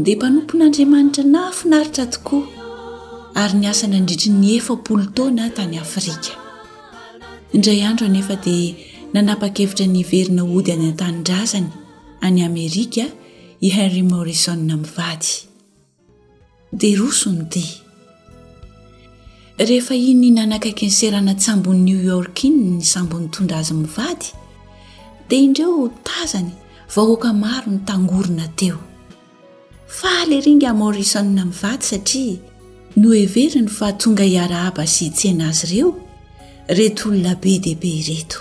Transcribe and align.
dia 0.00 0.16
mpanompon'andriamanitra 0.16 1.24
nafinaritra 1.34 2.06
tokoa 2.14 2.46
ary 3.40 3.54
ny 3.58 3.66
asana 3.66 4.00
ndritry 4.00 4.30
ny 4.30 4.48
efapolo 4.56 5.04
taoana 5.14 5.50
tany 5.50 5.78
afrika 5.78 6.32
indray 7.52 7.82
andro 7.84 8.08
nefa 8.08 8.36
dia 8.36 8.74
nanapakevitra 9.12 9.86
ny 9.86 9.98
iverina 10.00 10.42
ody 10.44 10.72
any 10.72 10.92
tanindrazany 10.92 11.70
any 12.20 12.42
amerika 12.44 13.04
i 13.60 13.68
henry 13.68 14.02
morrison 14.02 14.58
min'n 14.64 14.84
vady 14.96 15.50
dia 16.72 16.98
rosony 16.98 17.44
te 17.50 17.64
rehefa 19.58 19.94
i 19.94 20.14
ny 20.14 20.30
nanakaiky 20.30 20.86
ny 20.86 20.90
serana 20.92 21.34
tsambon'ny 21.34 21.82
new 21.82 22.00
york 22.02 22.44
iny 22.44 22.70
ny 22.78 22.82
sambon'ny 22.84 23.28
tondrazy 23.30 23.74
mivady 23.74 24.26
dia 25.28 25.38
indreo 25.38 25.90
tazany 26.04 26.50
vahoaka 26.94 27.32
maro 27.32 27.72
ny 27.72 27.78
tangorona 27.84 28.48
teo 28.48 28.78
faly 29.88 30.40
ringy 30.42 30.68
morisona 30.74 31.44
mi 31.44 31.52
vady 31.62 31.82
satria 31.84 32.36
no 32.96 33.08
heveriny 33.14 33.68
fa 33.68 33.88
tonga 33.92 34.24
hiara 34.26 34.58
haba 34.66 34.84
sy 34.86 35.06
hitsena 35.08 35.46
azy 35.48 35.64
ireo 35.70 35.90
reto 36.78 37.08
olona 37.08 37.32
be 37.42 37.54
dehibe 37.64 37.90
ireto 38.00 38.40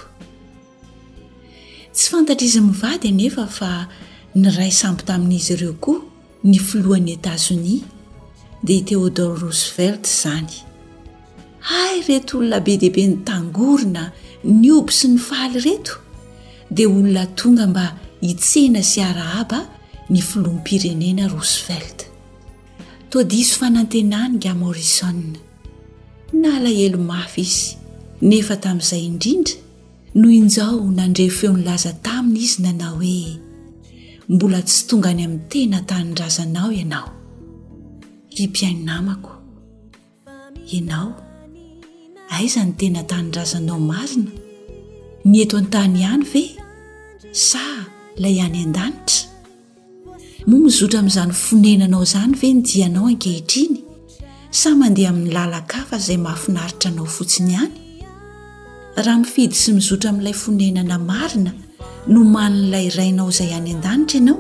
tsy 1.96 2.08
fantatra 2.12 2.46
izy 2.48 2.62
mivady 2.68 3.08
anefa 3.14 3.46
fa 3.58 3.70
ny 4.36 4.50
ray 4.58 4.72
samby 4.80 5.06
tamin'izy 5.08 5.54
ireo 5.56 5.74
koa 5.84 6.02
ny 6.52 6.58
filohan'ny 6.68 7.14
etatzonias 7.16 7.88
dia 8.68 8.84
théodora 8.88 9.40
rosevelt 9.46 10.04
zany 10.20 10.52
ay 11.82 11.96
reto 12.10 12.32
olona 12.40 12.60
be 12.66 12.74
dehibe 12.82 13.04
ny 13.12 13.18
tangorona 13.30 14.04
ny 14.60 14.68
oby 14.80 14.94
sy 15.00 15.08
ny 15.14 15.20
faly 15.30 15.64
reto 15.70 15.96
dia 16.76 16.90
olona 16.92 17.24
tonga 17.40 17.68
mba 17.72 17.86
hitsena 18.28 18.84
sy 18.92 19.00
ara 19.10 19.26
aba 19.42 19.60
ny 20.10 20.22
filoam 20.24 20.60
pirenena 20.66 21.28
rosevelt 21.30 22.06
toadiso 23.12 23.56
fanantenany 23.60 24.38
gamorison 24.46 25.18
na 26.44 26.52
lahelo 26.64 27.00
mafy 27.12 27.44
izy 27.48 27.66
nefa 28.30 28.56
tamin'izay 28.64 29.04
indrindra 29.10 29.56
noho 30.20 30.34
inzao 30.42 30.78
nandre 31.00 31.26
feo 31.38 31.52
nilaza 31.58 31.92
taminy 32.06 32.40
izy 32.46 32.58
nanao 32.66 32.96
hoe 33.02 33.18
mbola 34.34 34.60
tsy 34.68 34.78
tonga 34.90 35.10
any 35.14 35.24
amin'ny 35.26 35.48
tena 35.54 35.80
tanyndrazanao 35.92 36.70
ianao 36.80 37.10
fimpiainonamako 38.36 39.32
ianao 40.76 41.10
aiza 42.36 42.62
ny 42.68 42.74
tena 42.80 43.02
tanyndrazanao 43.12 43.80
mazina 43.92 44.32
nieto 45.32 45.56
an-tany 45.62 45.96
ihany 46.04 46.26
ve 46.32 46.44
sa 47.50 47.64
ila 48.18 48.30
ihany 48.36 48.60
an-danitra 48.68 49.26
moa 50.52 50.60
mizotra 50.64 51.00
amin'izany 51.02 51.34
fonenanao 51.46 52.04
izany 52.06 52.34
vendianao 52.42 53.08
ankehitriny 53.12 53.76
sa 54.56 54.70
mandeha 54.80 55.10
amin'ny 55.12 55.34
lalaka 55.36 55.80
fa 55.90 55.98
izay 56.02 56.18
mahafinaritra 56.26 56.90
anao 56.92 57.08
fotsiny 57.16 57.52
hany 57.62 57.74
raha 59.06 59.18
mifidy 59.24 59.58
sy 59.64 59.72
mizotra 59.78 60.10
amin'ilay 60.14 60.36
fonenana 60.44 60.98
marina 61.10 61.52
no 62.14 62.20
manin'ilay 62.36 62.88
rainao 63.00 63.28
izay 63.34 63.52
any 63.58 63.70
an-danitra 63.76 64.20
ianao 64.22 64.40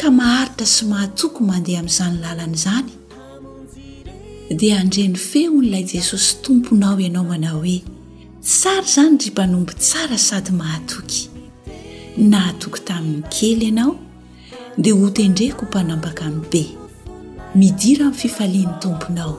ka 0.00 0.08
maharitra 0.20 0.66
sy 0.74 0.82
mahatoky 0.92 1.40
mandeha 1.50 1.80
amin'izany 1.82 2.16
lalanaizany 2.22 2.88
dia 4.62 4.76
andreny 4.84 5.16
fe 5.28 5.42
on'ilay 5.56 5.84
jesosy 5.94 6.28
tomponao 6.44 6.96
ianao 7.06 7.24
mana 7.32 7.50
hoe 7.56 7.76
tsara 8.50 8.86
zany 8.94 9.16
drympanombo 9.20 9.72
tsara 9.86 10.18
sady 10.28 10.52
mahatoky 10.62 11.20
nahatoko 12.30 12.78
tamin'ny 12.88 13.22
kely 13.36 13.60
ianao 13.72 13.92
dia 14.78 14.94
ho 14.94 15.10
tendreky 15.10 15.52
ho 15.54 15.66
mpanambaka 15.66 16.24
ann 16.24 16.40
be 16.50 16.76
midira 17.54 18.06
amnny 18.06 18.18
fifalin'ny 18.18 18.72
tomponao 18.80 19.34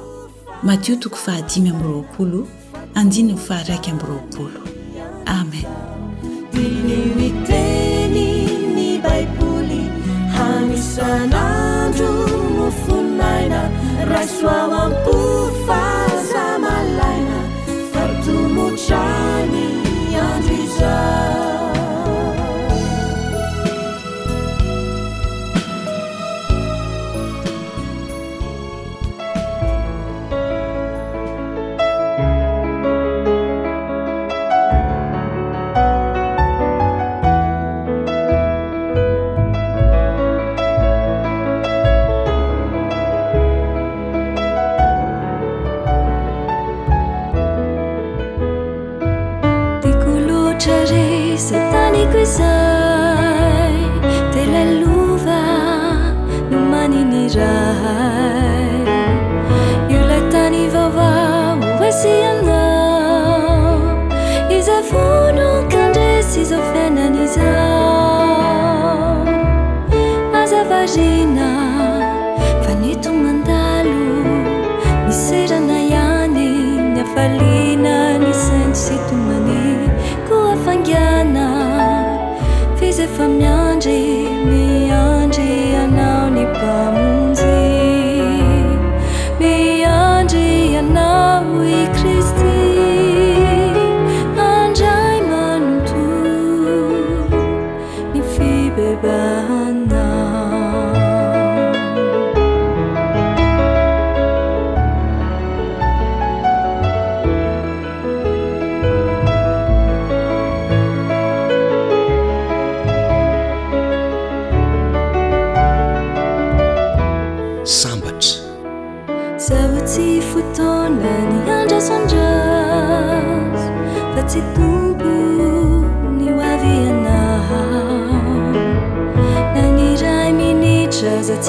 matio 0.63 0.95
toko 0.95 1.15
fahadimy 1.15 1.69
amny 1.69 1.83
roakolo 1.83 2.47
andininy 2.95 3.37
faharaiky 3.47 3.91
amn 3.91 4.01
roakolo 4.01 4.61
ameni 5.25 5.67
لين 77.29 78.00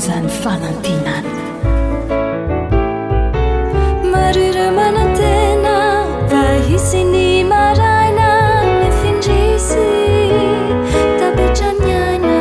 zany 0.00 0.28
fanantinany 0.42 1.32
marire 4.12 4.66
manantena 4.78 5.74
da 6.30 6.44
hisy 6.68 7.00
ny 7.12 7.24
maraina 7.50 8.30
ny 8.80 8.88
findrisy 9.00 9.90
da 11.20 11.28
petramiaina 11.36 12.40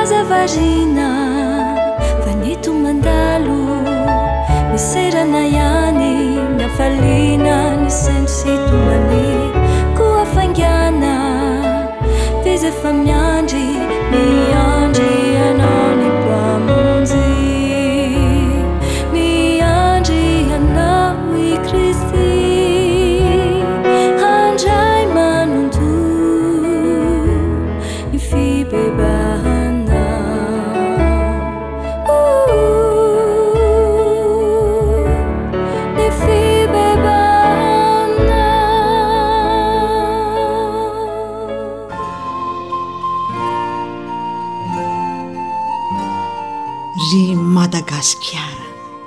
azavarina 0.00 1.10
da 2.24 2.30
nyito 2.44 2.70
mandalo 2.86 3.58
miserana 4.72 5.40
ihany 5.58 6.02
miafalina 6.56 7.56
ny 7.82 7.90
semisitomane 8.00 9.26
koa 9.98 10.22
fangana 10.34 11.14
fiza 12.42 12.68
efamiy 12.74 13.17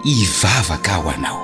ivavaka 0.04 0.92
aho 0.92 1.10
anao 1.10 1.42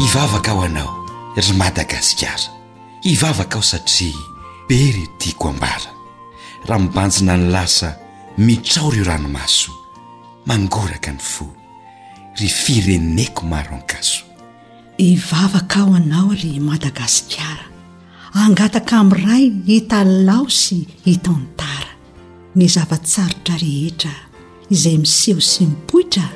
ivavaka 0.00 0.52
ho 0.52 0.62
anao 0.62 0.92
ry 1.36 1.52
madagasikara 1.56 2.50
ivavaka 3.06 3.54
ao 3.56 3.62
satria 3.62 4.18
be 4.68 4.90
ry 4.90 5.06
tiako 5.18 5.48
ambara 5.48 5.90
rahambanjina 6.66 7.36
ny 7.36 7.50
lasa 7.50 7.98
mitrao 8.38 8.90
re 8.90 9.00
o 9.00 9.04
ranomaso 9.04 9.70
mangoraka 10.46 11.12
ny 11.12 11.18
fo 11.22 11.46
ry 12.34 12.48
fireneko 12.48 13.46
maro 13.46 13.76
ankaso 13.78 14.31
yvavaka 15.08 15.80
ho 15.82 15.94
anao 15.98 16.30
ry 16.40 16.52
madagasikara 16.62 17.64
angataka 18.44 18.94
amin'nyray 19.02 19.44
hita 19.66 20.04
lao 20.06 20.46
sy 20.48 20.86
hitantara 21.04 21.90
ny 22.56 22.64
zavatsarotra 22.74 23.56
rehetra 23.58 24.14
izay 24.70 24.96
miseho 25.02 25.40
sy 25.50 25.66
mipoitra 25.66 26.28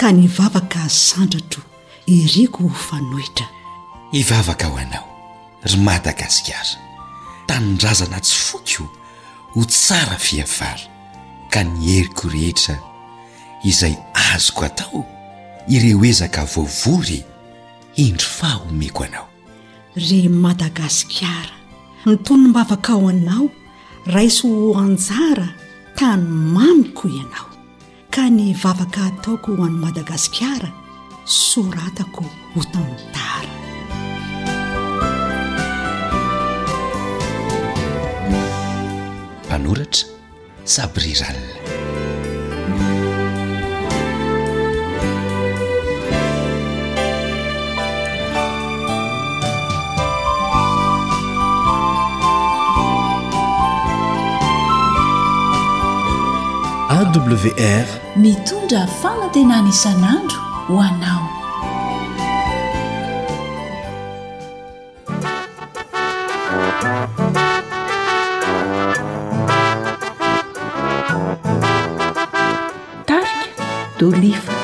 ka 0.00 0.10
ny 0.12 0.26
vavaka 0.36 0.82
ysandratro 0.90 1.62
iriko 2.10 2.66
ho 2.68 2.74
fanoitra 2.86 3.46
ivavaka 4.20 4.66
ho 4.72 4.76
anao 4.84 5.06
ry 5.64 5.76
madagasikara 5.86 6.74
tanidrazana 7.46 8.18
tsy 8.20 8.36
foko 8.48 8.84
ho 9.54 9.60
tsara 9.70 10.18
fiavara 10.26 10.82
ka 11.52 11.62
nyheriko 11.62 12.26
rehetra 12.32 12.74
izay 13.62 13.94
azoko 14.32 14.64
atao 14.66 15.06
ireo 15.70 16.02
ezaka 16.10 16.42
voavory 16.44 17.22
indry 17.96 18.26
fahomeko 18.38 19.04
anao 19.04 19.28
ry 19.96 20.28
madagasikara 20.28 21.50
nytonyny 22.06 22.48
mbavaka 22.50 22.92
ho 22.98 23.08
anao 23.10 23.48
raiso 24.06 24.48
ho 24.48 24.74
anjara 24.82 25.48
tany 25.98 26.22
mamiko 26.54 27.08
ianao 27.08 27.50
ka 28.10 28.30
ny 28.30 28.52
vavaka 28.62 29.00
ataoko 29.06 29.48
ho 29.56 29.64
an'ny 29.66 29.78
madagasikara 29.84 30.70
soratako 31.24 32.24
ho 32.54 32.60
tantara 32.72 33.52
panoratra 39.48 40.04
sabyriralina 40.74 41.62
wr 57.18 57.86
nitondra 58.22 58.80
famantenana 59.00 59.68
isan'andro 59.70 60.40
ho 60.66 60.78
anao 60.80 61.22
tar 73.06 73.28
dolifa 73.98 74.63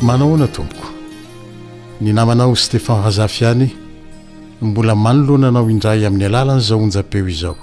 manao 0.00 0.32
hana 0.32 0.46
tompoko 0.48 0.86
ny 2.00 2.12
namanao 2.12 2.54
stehan 2.56 3.02
razafy 3.04 3.44
any 3.46 3.87
mbola 4.62 4.94
manoloananao 4.94 5.70
indray 5.70 6.06
amin'ny 6.06 6.26
alalanyizaoonjapeo 6.26 7.28
izao 7.28 7.56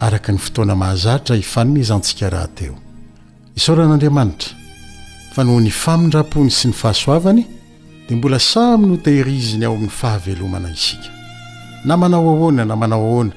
araka 0.00 0.32
ny 0.32 0.38
fotoana 0.38 0.74
mahazatra 0.76 1.36
ifanomezantsika 1.36 2.30
rahateo 2.30 2.74
isaoran'andriamanitra 3.56 4.50
fa 5.34 5.44
noho 5.44 5.60
ny 5.60 5.70
famindrapony 5.70 6.50
sy 6.50 6.68
ny 6.68 6.74
fahasoavany 6.74 7.44
dia 8.08 8.16
mbola 8.16 8.38
samy 8.38 8.86
notehiriziny 8.86 9.64
ao 9.64 9.74
amin'ny 9.74 9.90
fahavelomana 9.90 10.70
isika 10.72 11.08
na 11.84 11.96
manao 11.96 12.30
ahoana 12.34 12.64
na 12.64 12.76
manao 12.76 13.04
ahoana 13.06 13.32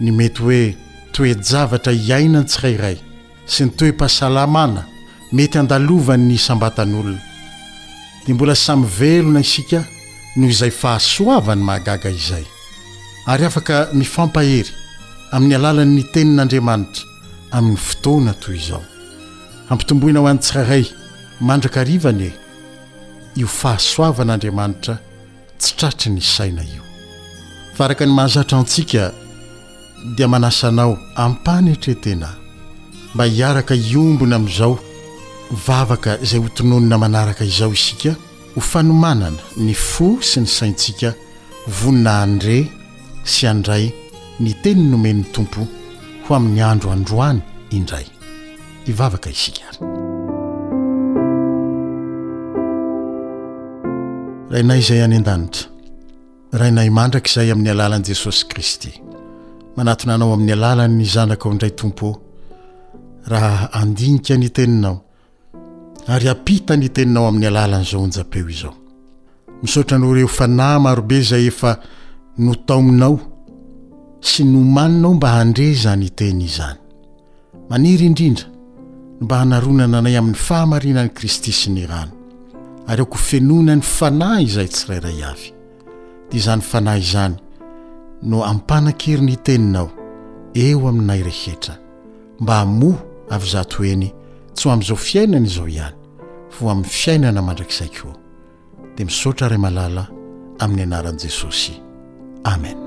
ny 0.00 0.10
mety 0.12 0.42
hoe 0.42 0.76
toe-javatra 1.12 1.92
iaina 1.92 2.38
ny 2.40 2.44
tsirairay 2.44 2.96
sy 3.46 3.64
ny 3.64 3.70
toe-pahasalamana 3.70 4.82
mety 5.32 5.58
andalovan 5.58 6.20
ny 6.26 6.38
sambatan'olona 6.38 7.20
dia 8.26 8.34
mbola 8.34 8.54
samyvelona 8.54 9.40
isika 9.40 9.84
noho 10.36 10.50
izay 10.50 10.70
fahasoavany 10.70 11.60
mahagaga 11.62 12.10
izay 12.10 12.44
ary 13.28 13.44
afaka 13.44 13.76
mifampahery 13.92 14.72
amin'ny 15.34 15.56
alalan''ny 15.58 16.02
tenin'andriamanitra 16.14 17.04
amin'ny 17.56 17.76
fotoana 17.86 18.32
toy 18.42 18.56
izao 18.60 18.82
ampitomboina 19.72 20.18
ho 20.20 20.26
anytsykahay 20.32 20.84
mandraka 21.48 21.80
rivany 21.90 22.24
e 22.30 22.32
io 23.42 23.48
fahasoavan'andriamanitra 23.60 24.94
tsy 25.60 25.70
tratry 25.78 26.10
ny 26.14 26.20
isaina 26.26 26.62
io 26.76 26.82
faraka 27.76 28.02
ny 28.06 28.12
mahazatra 28.16 28.56
antsika 28.62 29.04
dia 30.16 30.26
manasanao 30.32 30.92
ampan 31.26 31.68
etretena 31.76 32.30
mba 33.14 33.24
hiaraka 33.36 33.74
iombina 33.76 34.34
amin'izao 34.40 34.74
vavaka 35.68 36.12
izay 36.24 36.40
hotononina 36.44 36.96
manaraka 37.04 37.44
izao 37.44 37.72
isika 37.78 38.12
o 38.56 38.60
fanomanana 38.60 39.40
ny 39.56 39.72
fo 39.76 40.08
sy 40.20 40.42
ny 40.42 40.48
saintsika 40.50 41.12
vonina 41.82 42.12
andre 42.24 42.58
sy 43.24 43.48
andray 43.48 43.86
ny 44.42 44.52
teniny 44.62 44.90
nomen'ny 44.92 45.24
tompo 45.32 45.64
ho 46.26 46.36
amin'ny 46.36 46.62
andro 46.66 46.90
androany 46.92 47.40
indray 47.78 48.04
hivavaka 48.86 49.30
isikary 49.32 49.78
rainay 54.52 54.82
izay 54.84 55.00
any 55.06 55.16
an-danitra 55.22 55.70
rainay 56.62 56.90
mandraka 56.98 57.32
izay 57.32 57.54
amin'ny 57.54 57.72
alalan'i 57.74 58.08
jesosy 58.12 58.44
kristy 58.52 58.92
manatona 59.76 60.18
anao 60.18 60.32
amin'ny 60.36 60.52
alalany 60.58 61.06
zanraka 61.14 61.44
ao 61.48 61.54
indray 61.56 61.72
tompo 61.80 62.08
e 62.12 63.26
raha 63.32 63.72
andinika 63.80 64.36
ny 64.42 64.48
teninao 64.56 64.96
ary 66.08 66.28
apitany 66.28 66.88
teninao 66.90 67.26
amin'ny 67.28 67.46
alalan'izao 67.48 68.04
anjapeo 68.04 68.48
izao 68.48 68.74
misaotra 69.62 69.98
no 69.98 70.14
reo 70.14 70.26
fanahy 70.28 70.80
marobe 70.82 71.20
zay 71.22 71.46
efa 71.52 71.76
no 72.38 72.54
taominao 72.66 73.18
sy 74.20 74.42
no 74.44 74.60
maninao 74.64 75.14
mba 75.14 75.30
handre 75.36 75.66
zany 75.82 76.10
teny 76.18 76.42
izany 76.48 76.80
maniry 77.70 78.06
indrindra 78.10 78.48
n 78.48 79.24
mba 79.24 79.34
hanaronananay 79.42 80.16
amin'ny 80.18 80.36
fahamarinani 80.46 81.14
kristy 81.14 81.52
sy 81.52 81.70
ny 81.70 81.86
rano 81.86 82.12
ary 82.86 83.00
aoko 83.02 83.16
fenona 83.28 83.76
ny 83.78 83.82
fanahy 83.96 84.44
izay 84.48 84.68
tsirairay 84.68 85.22
avy 85.30 85.48
dia 86.30 86.38
izany 86.40 86.62
fanahy 86.70 87.00
izany 87.06 87.36
no 88.30 88.42
ampanan-keriny 88.42 89.36
teninao 89.46 89.88
eo 90.64 90.88
aminnay 90.88 91.22
rehetra 91.22 91.74
mba 92.40 92.54
hamoha 92.60 93.00
avy 93.34 93.46
zatoeny 93.54 94.10
tsy 94.56 94.68
h 94.68 94.72
amin'izao 94.72 94.96
fiainana 94.96 95.46
izao 95.48 95.66
ihany 95.68 95.92
vo 96.56 96.70
amin'ny 96.72 96.88
fiainana 96.92 97.42
mandrakizay 97.42 97.90
koa 97.96 98.14
dia 98.96 99.06
misaotra 99.06 99.48
ray 99.48 99.58
malala 99.64 100.04
amin'ny 100.64 100.82
anaran'i 100.88 101.22
jesosy 101.24 101.74
amen 102.52 102.78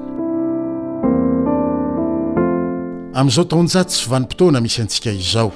amin'izao 3.18 3.46
taonjaty 3.52 3.94
sy 4.00 4.10
vanympotoana 4.12 4.60
misy 4.64 4.80
antsika 4.86 5.12
izao 5.18 5.52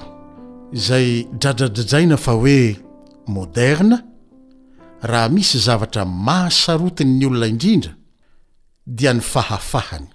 izay 0.75 1.07
dradradradraina 1.41 2.17
fa 2.17 2.31
hoe 2.31 2.79
moderna 3.27 3.97
raha 5.11 5.29
misy 5.35 5.57
zavatra 5.67 6.03
mahasarotinyny 6.05 7.25
olona 7.29 7.47
indrindra 7.53 7.93
dia 8.85 9.13
ny 9.13 9.21
fahafahany 9.21 10.09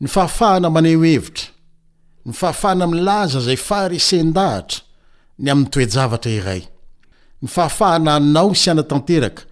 ny 0.00 0.08
fahafahana 0.14 0.70
mane 0.70 0.94
o 0.96 1.02
hevitra 1.04 1.50
ny 2.26 2.32
fahafahana 2.40 2.86
milaza 2.86 3.38
izay 3.42 3.58
farisen-dahatra 3.68 4.90
ny 5.38 5.50
amin'ny 5.52 5.70
toejavatra 5.72 6.30
iray 6.32 6.62
ny 7.42 7.48
fahafahana 7.48 8.14
anao 8.16 8.52
sy 8.54 8.70
ana-tanteraka 8.72 9.42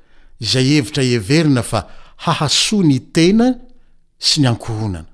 izay 0.40 0.66
hevitra 0.76 1.04
everina 1.16 1.62
fa 1.62 1.80
hahasoa 2.24 2.84
ny 2.86 2.98
tena 3.14 3.46
sy 4.18 4.42
ny 4.42 4.48
ankohonana 4.52 5.08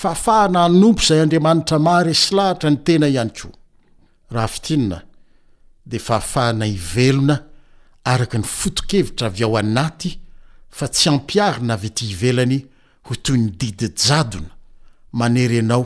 fahafahana 0.00 0.60
anompo 0.68 1.02
izay 1.04 1.22
andriamanitra 1.24 1.78
mare 1.88 2.14
sy 2.22 2.34
lahatra 2.36 2.70
ny 2.70 2.80
tena 2.86 3.08
ihany 3.08 3.30
koa 3.40 3.52
rahaitna 4.34 4.98
de 5.90 5.98
fahafahana 5.98 6.66
ivelona 6.66 7.36
araka 8.12 8.36
ny 8.38 8.44
fotokevitra 8.58 9.26
avy 9.30 9.44
ao 9.46 9.56
anaty 9.56 10.10
fa 10.76 10.86
tsy 10.88 11.08
ampiarina 11.12 11.74
avy 11.78 11.90
ty 11.96 12.04
ivelany 12.14 12.58
ho 13.06 13.14
toy 13.14 13.36
ny 13.38 13.50
didy 13.60 13.88
jadona 14.04 14.50
manerenao 15.12 15.84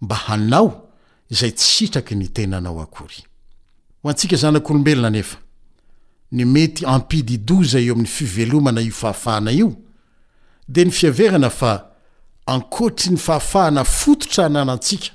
mba 0.00 0.16
hanao 0.26 0.88
izay 1.30 1.52
tsy 1.52 1.70
sitraky 1.76 2.14
ny 2.16 2.28
tenanao 2.32 2.80
akory 2.80 3.20
ho 4.02 4.08
antsika 4.10 4.36
zanak'olombelona 4.36 5.10
nefa 5.10 5.36
ny 6.32 6.44
mety 6.46 6.86
ampidi 6.86 7.38
doza 7.48 7.80
eo 7.80 7.92
amin'ny 7.94 8.08
fivelomana 8.08 8.80
io 8.80 8.92
fahafahana 8.92 9.50
io 9.52 9.68
de 10.68 10.84
ny 10.84 10.90
fiaverana 10.90 11.50
fa 11.50 11.72
ankotry 12.46 13.12
ny 13.12 13.16
fahafahana 13.18 13.84
fototra 13.84 14.46
hnanantsika 14.48 15.12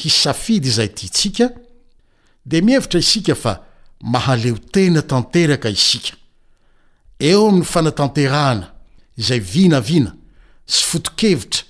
hisafidy 0.00 0.70
zay 0.70 0.88
ti 0.88 1.08
tsika 1.08 1.48
de 2.46 2.60
mihevitra 2.62 3.00
isika 3.00 3.34
fa 3.34 3.52
mahaleo 4.00 4.58
tena 4.58 5.02
tanteraka 5.02 5.68
isika 5.70 6.12
eo 7.20 7.46
amin'ny 7.48 7.64
fanatanterahana 7.64 8.72
izay 9.16 9.40
vinavina 9.40 10.16
sy 10.66 10.82
fotokevitra 10.88 11.62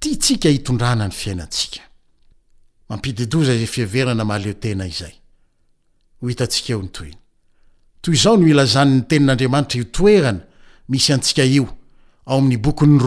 ti 0.00 0.16
tsika 0.16 0.48
hitondrana 0.48 1.08
ny 1.08 1.12
fiainatsika 1.12 1.82
toy 6.90 7.12
izao 8.14 8.36
no 8.36 8.46
ilazany'ny 8.46 9.02
tenin'andriamanitra 9.08 9.76
io 9.80 9.84
toerana 9.90 10.40
misy 10.88 11.12
antsika 11.12 11.42
io 11.44 11.66
ao 12.26 12.38
aminybokny 12.38 12.98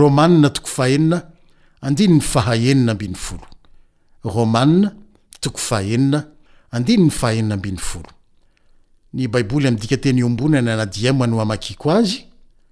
ny 9.14 9.28
baiboly 9.28 9.72
mdika 9.72 9.98
teny 9.98 10.24
ombonany 10.24 10.70
anadiamano 10.72 11.42
amakiko 11.42 11.92
azy 11.92 12.26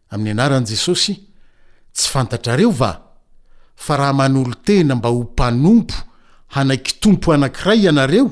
ami'ny 0.09 0.31
anaran' 0.31 0.65
jesosy 0.65 1.13
tsy 1.93 2.07
fantatrareo 2.09 2.71
va 2.71 2.91
fa 3.75 3.97
raha 3.97 4.13
manolo 4.13 4.53
tena 4.63 4.95
mba 4.95 5.09
ho 5.09 5.21
mpanompo 5.23 5.93
hanaiky 6.47 6.93
tompo 6.99 7.33
anankiray 7.33 7.79
ianareo 7.85 8.31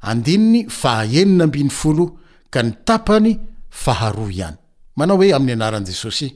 andininy 0.00 0.66
fa 0.68 0.90
haenina 0.98 1.46
mbin'ny 1.46 1.70
folo 1.70 2.18
ka 2.52 2.62
ny 2.64 2.70
tapany 2.88 3.32
faharoa 3.82 4.32
ihany 4.38 4.56
manao 4.96 5.16
hoe 5.20 5.30
amin'ny 5.36 5.52
anaran'i 5.56 5.86
jesosy 5.90 6.28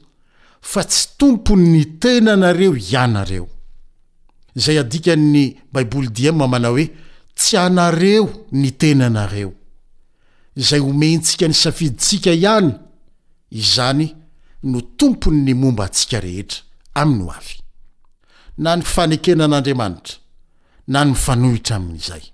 fa 0.60 0.84
tsy 0.84 1.02
tompony 1.18 1.66
ny 1.74 1.84
tena 2.02 2.30
anareo 2.36 2.72
ihanareo 2.76 3.46
izay 4.56 4.78
adikanny 4.80 5.44
baiboli 5.72 6.08
diem 6.16 6.36
manao 6.52 6.76
hoe 6.76 6.86
tsy 7.38 7.56
anareo 7.56 8.24
ny 8.52 8.70
tena 8.70 9.06
anareo 9.10 9.50
izay 10.60 10.80
homentsika 10.84 11.48
ny 11.48 11.54
safiditsika 11.54 12.32
ihany 12.32 12.70
izany 13.50 14.06
no 14.62 14.80
tompony 14.98 15.40
ny 15.44 15.54
momba 15.54 15.84
antsika 15.88 16.20
rehetra 16.20 16.60
aminy 16.94 17.22
ho 17.24 17.30
afy 17.30 17.56
na 18.58 18.76
ny 18.76 18.82
fanekenan'andriamanitra 18.94 20.16
na 20.88 21.04
ny 21.04 21.14
fanohitra 21.14 21.76
amin'izay 21.76 22.33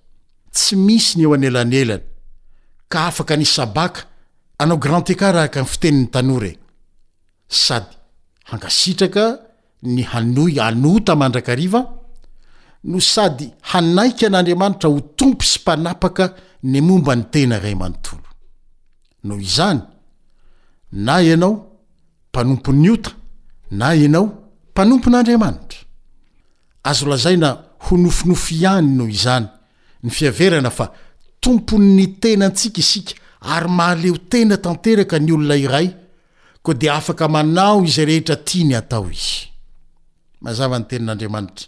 tsy 0.53 0.77
misy 0.77 1.19
ny 1.19 1.25
eo 1.25 1.35
any 1.35 1.47
elany 1.47 1.75
elany 1.83 2.03
ka 2.93 3.07
afaka 3.11 3.35
nysabaka 3.37 4.03
anao 4.59 4.79
grantekarahaka 4.85 5.61
n'y 5.63 5.69
fiteniny 5.73 6.07
tanoarey 6.15 6.57
sady 7.65 7.95
hangasitraka 8.51 9.25
ny 9.95 10.03
hanoi 10.13 10.59
anota 10.69 11.15
mandrakariva 11.17 11.81
no 12.91 12.99
sady 13.13 13.47
hanaiky 13.73 14.27
an'andriamanitra 14.27 14.89
ho 14.93 15.01
tompo 15.19 15.45
sy 15.51 15.61
mpanapaka 15.63 16.35
ny 16.63 16.81
momba 16.83 17.15
ny 17.17 17.25
tena 17.33 17.59
ray 17.61 17.73
amanontolo 17.73 18.29
noho 19.25 19.41
izany 19.41 19.83
na 20.93 21.21
ianao 21.23 21.53
mpanompon'ny 22.31 22.91
ota 22.91 23.11
na 23.71 23.95
ianao 23.95 24.27
mpanompon'andriamanitra 24.71 25.79
azo 26.83 27.07
lazay 27.07 27.37
na 27.37 27.49
ho 27.79 27.97
nofinofo 27.97 28.51
ihany 28.55 28.91
noho 28.97 29.09
izany 29.11 29.47
ny 30.03 30.11
fiaverana 30.11 30.71
fa 30.71 30.91
tompony 31.41 31.93
ny 31.97 32.07
tena 32.21 32.47
antsika 32.49 32.81
isika 32.81 33.15
ary 33.41 33.69
mahaleo 33.69 34.17
tena 34.31 34.57
tanteraka 34.57 35.19
ny 35.21 35.33
olona 35.33 35.57
iray 35.57 35.91
koa 36.63 36.75
de 36.75 36.91
afaka 36.91 37.29
manao 37.29 37.85
izay 37.85 38.05
rehetra 38.09 38.37
tia 38.37 38.65
ny 38.67 38.75
atao 38.77 39.11
izy 39.11 39.49
mazvny 40.41 40.87
tenn'aaantra 40.91 41.67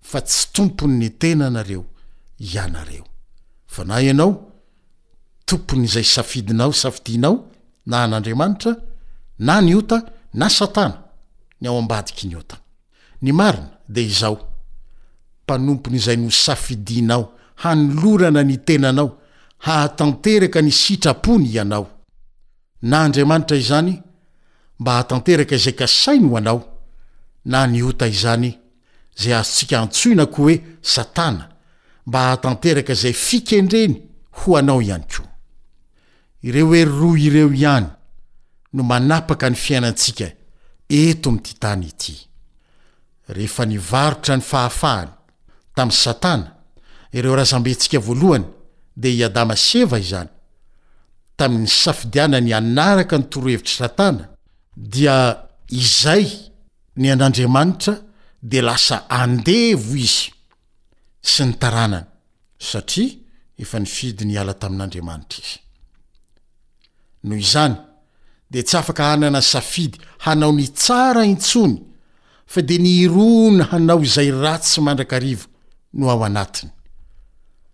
fa 0.00 0.20
tsy 0.22 0.46
tompony 0.52 0.98
ny 1.00 1.10
tena 1.18 1.50
neo 1.50 1.84
ineo 2.38 3.04
ana 3.80 4.02
ianao 4.02 4.32
tompony 5.46 5.84
izay 5.84 6.04
safidinao 6.04 6.72
safidinao 6.72 7.48
na 7.86 8.04
an'aaantr 8.04 8.76
n 9.40 9.50
n 9.52 9.82
t 9.86 9.92
na 10.34 10.46
atana 10.46 11.02
ny 11.60 11.66
ao 11.68 11.78
abadik 11.82 12.24
ny 12.26 12.36
tyina 13.22 13.70
de 13.88 14.02
o 14.26 14.38
mpanompon'izay 15.44 16.16
no 16.16 16.30
safidinao 16.30 17.32
hanolorana 17.62 18.40
nitenanao 18.42 19.18
hahatanterake 19.58 20.62
ni 20.62 20.70
sitrapony 20.72 21.52
ianao 21.54 21.90
na 22.82 23.02
andriamanitra 23.04 23.56
izany 23.56 24.02
mba 24.78 24.92
hahatanterake 24.92 25.56
zay 25.56 25.72
kasai 25.72 26.16
n 26.18 26.26
o 26.28 26.36
anao 26.36 26.64
na 27.44 27.66
niota 27.66 28.06
izany 28.06 28.54
ze 29.16 29.34
azontsika 29.34 29.80
antsoinako 29.80 30.42
hoe 30.42 30.62
satana 30.80 31.48
mba 32.06 32.18
hahatanterake 32.20 32.94
zay 32.94 33.12
fikendreny 33.12 33.94
ho 34.30 34.56
anao 34.56 34.82
ihany 34.82 35.04
ko 35.06 35.22
ireo 36.42 36.74
e 36.76 36.82
oro 36.86 37.16
ireo 37.16 37.48
ihany 37.54 37.86
no 38.72 38.82
manapaka 38.82 39.50
ny 39.50 39.56
fiainantsika 39.56 40.28
eto 40.88 41.30
myty 41.30 41.54
tany 41.60 41.86
ity 41.86 42.28
ireorahazambentsika 47.18 47.98
voalohany 48.06 48.44
de 49.00 49.08
iadama 49.18 49.54
seva 49.68 49.96
izany 50.04 50.30
tamin'ny 51.38 51.68
safidiana 51.82 52.38
ny 52.46 52.52
anaraka 52.60 53.14
ny 53.18 53.24
torohevitry 53.32 53.76
ratana 53.84 54.24
dia 54.92 55.16
izay 55.82 56.24
ny 57.00 57.06
an'andriamanitra 57.14 57.94
de 58.52 58.58
lasa 58.68 58.96
andevo 59.08 59.96
izy 59.96 60.32
nohoizany 67.24 67.76
de 68.52 68.60
tsy 68.66 68.76
afaka 68.80 69.04
anana 69.14 69.40
safidy 69.52 69.98
hanao 70.24 70.52
ny 70.58 70.66
tsara 70.80 71.22
intsony 71.32 71.76
fa 72.52 72.60
de 72.68 72.76
ny 72.84 72.94
rona 73.14 73.64
hanao 73.72 74.00
izay 74.06 74.30
ratsy 74.44 74.78
mandrakarivo 74.86 75.46
no 75.98 76.10
ao 76.10 76.24
anatiny 76.24 76.72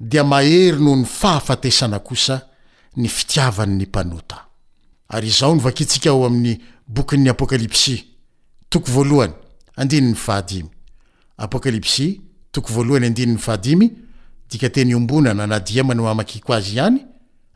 dia 0.00 0.24
mahery 0.24 0.78
noho 0.82 0.96
ny 0.96 1.04
fahafatesana 1.04 1.98
kosa 1.98 2.40
ny 2.96 3.08
fitiavany'ny 3.08 3.86
mpanota 3.86 4.44
ary 5.08 5.28
izao 5.28 5.54
novakintsika 5.54 6.10
aho 6.10 6.26
amin'ny 6.26 6.58
bokin'ny 6.88 7.28
apokalypsy 7.28 8.04
iateny 14.62 14.94
ombonana 14.94 15.46
nadiamano 15.46 16.08
amakiko 16.08 16.52
azy 16.54 16.74
ihany 16.74 17.00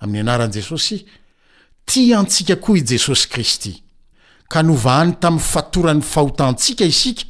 ami'ny 0.01 0.21
anaran' 0.21 0.53
jesosy 0.53 1.05
ti 1.87 2.15
antsika 2.15 2.57
koa 2.57 2.75
i 2.79 2.83
jesosy 2.83 3.29
kristy 3.29 3.83
ka 4.49 4.63
nova 4.63 4.93
hany 4.99 5.13
tami'y 5.21 5.41
fatorany 5.41 6.03
fahotantsika 6.03 6.85
isika 6.85 7.23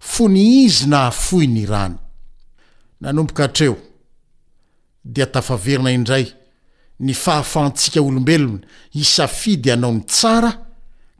fo 0.00 0.28
ny 0.28 0.64
izy 0.64 0.86
na 0.86 0.98
hafoy 1.10 1.46
ny 1.46 1.66
rany 1.66 1.94
dtafaverina 5.06 5.90
indray 5.92 6.26
ny 7.00 7.14
fahafantsika 7.14 8.00
olombelony 8.00 8.58
isafidy 8.94 9.70
anao 9.72 9.92
ny 9.94 10.00
tsara 10.06 10.66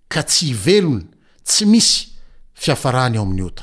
ka 0.09 0.23
tsy 0.23 0.47
hivelony 0.51 1.05
tsy 1.45 1.65
misy 1.67 2.07
fiarany 2.55 3.19
oayt 3.19 3.63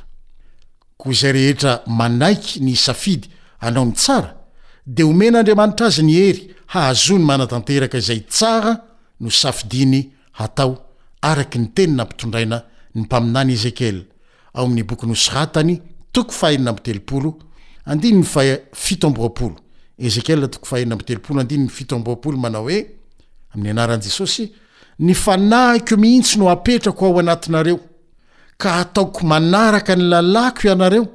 zay 1.13 1.31
rehetra 1.31 1.81
manaiky 1.87 2.59
ny 2.61 2.69
isafidy 2.71 3.29
anaony 3.59 3.91
tsara 3.93 4.35
de 4.85 5.03
homen'andriamanitra 5.03 5.85
azy 5.87 6.01
ny 6.03 6.13
hery 6.13 6.55
hahazony 6.67 7.23
manatanteraka 7.25 7.97
izay 7.97 8.19
tsara 8.27 8.81
no 9.19 9.29
safidiny 9.29 10.11
hatao 10.33 10.85
araky 11.21 11.59
ny 11.59 11.67
teny 11.75 11.95
nampitondraina 11.95 12.63
ny 12.95 13.01
mpaminany 13.03 13.53
ezekiel 13.53 14.05
ak 14.53 14.67
ezekto 20.03 20.59
tna 20.67 22.59
oe'y 22.59 22.81
ann 23.55 24.01
jesosy 24.01 24.49
ny 24.99 25.13
fanahiko 25.13 25.97
mihntsy 25.97 26.37
no 26.39 26.49
apetrako 26.49 27.05
ao 27.05 27.19
anatinareo 27.19 27.79
ka 28.57 28.75
ataoko 28.79 29.25
manaraka 29.27 29.95
ny 29.95 30.03
lalako 30.03 30.67
ianareo 30.67 31.05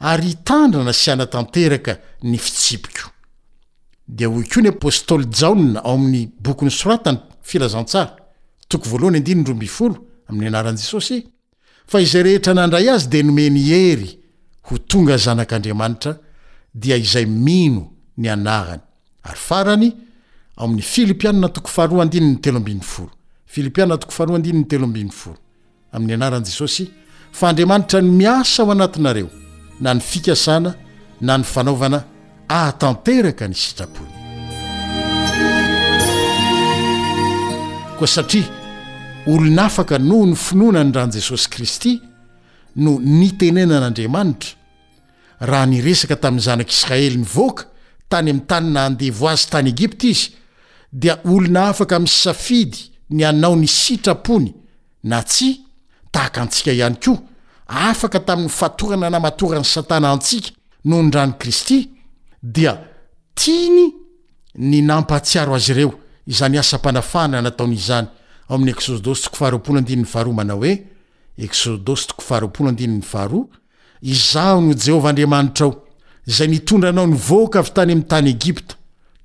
ary 0.00 0.30
itandrana 0.30 0.92
sy 0.92 1.12
ana 1.12 1.26
tanteraka 1.26 1.96
ny 2.22 2.36
fitsipiko 2.38 3.10
aoa 4.24 5.12
knyranyyje 10.32 11.22
fa 11.86 12.00
izay 12.00 12.22
rehetra 12.22 12.54
nandray 12.54 12.88
azy 12.90 13.08
de 13.08 13.22
nome 13.22 13.50
ny 13.50 13.62
hery 13.68 14.18
ho 14.62 14.78
tonga 14.78 15.16
zanak'andriaanitra 15.18 16.16
da 16.74 16.96
izay 16.96 17.24
ino 17.46 17.91
ny 18.18 18.28
anarany 18.28 18.80
ary 19.24 19.36
farany 19.38 19.90
amin'ny 20.56 20.82
filipianina 20.82 21.48
toko 21.48 21.68
faharohaandinyny 21.68 22.40
telo 22.42 22.58
ambin'ny 22.60 22.82
foro 22.84 23.10
filipianna 23.46 23.96
toko 23.98 24.12
faharoaandinyny 24.12 24.64
telo 24.68 24.84
ambin'ny 24.84 25.10
foro 25.12 25.38
amin'ny 25.92 26.14
anaran'i 26.14 26.44
jesosy 26.50 26.90
fa 27.32 27.48
andriamanitra 27.48 28.00
ny 28.02 28.10
miasa 28.10 28.62
ao 28.62 28.70
anatinareo 28.72 29.28
na 29.80 29.94
ny 29.94 30.00
fikasana 30.00 30.74
na 31.20 31.38
ny 31.38 31.44
fanaovana 31.44 32.04
atanteraka 32.48 33.48
ny 33.48 33.54
sitrapony 33.54 34.12
koa 37.98 38.06
satria 38.08 38.46
olonafaka 39.26 39.98
noho 39.98 40.26
ny 40.26 40.34
finoana 40.36 40.84
ny 40.84 40.92
ran'i 40.92 41.12
jesosy 41.20 41.48
kristy 41.48 42.00
no 42.76 42.98
nytenenan'andriamanitra 43.00 44.50
raha 45.40 45.66
nyresaka 45.66 46.16
tamin'ny 46.20 46.44
zanak'israelyny 46.44 47.24
voaka 47.34 47.71
yam' 48.20 48.40
tanyna 48.40 48.84
andevoazy 48.86 49.46
tany 49.50 49.68
egipta 49.68 50.06
izy 50.06 50.30
dia 50.92 51.18
olona 51.24 51.68
afaka 51.68 51.98
mi 51.98 52.06
s 52.08 52.22
safidy 52.22 52.90
ny 53.10 53.24
anao 53.24 53.56
ny 53.56 53.66
sitrapony 53.66 54.52
na 55.04 55.22
tsy 55.22 55.60
tahak 56.12 56.38
atsika 56.38 56.72
ihany 56.72 56.96
koa 57.04 57.18
afaka 57.66 58.20
tamin'ny 58.20 58.50
fahatorana 58.50 59.10
namatoran'ny 59.10 59.64
satana 59.64 60.10
antsika 60.12 60.50
nohonrano 60.84 61.34
kristy 61.38 61.88
dia 62.42 62.78
tiany 63.34 63.94
ny 64.54 64.82
nampatsiaro 64.82 65.54
azy 65.54 65.72
reo 65.74 65.90
izany 66.26 66.58
asapanafahna 66.58 67.42
nataonizany 67.42 68.06
o 68.48 68.54
amin'ny 68.54 68.74
eodoshaa 68.88 70.24
manao 70.38 70.58
hoe 70.58 70.86
eodos 71.38 72.06
hayar 72.30 73.34
iza 74.04 74.58
nojehovaandriamanitrao 74.60 75.72
zay 76.26 76.46
nitondra 76.48 76.88
anao 76.90 77.06
nyvoaka 77.06 77.58
avy 77.58 77.70
tany 77.70 77.90
ami'nytany 77.90 78.28
egipta 78.30 78.74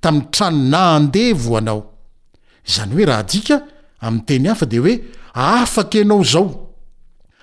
tamin'ny 0.00 0.28
trano 0.30 0.64
na 0.72 0.98
ndevo 0.98 1.56
anao 1.58 1.80
zany 2.74 2.92
hoe 2.94 3.04
raha 3.04 3.26
ika 3.32 3.56
amin'ny 4.00 4.24
teny 4.26 4.46
hafa 4.48 4.66
de 4.66 4.78
hoe 4.78 4.94
afaka 5.34 5.98
anao 6.00 6.24
zao 6.24 6.70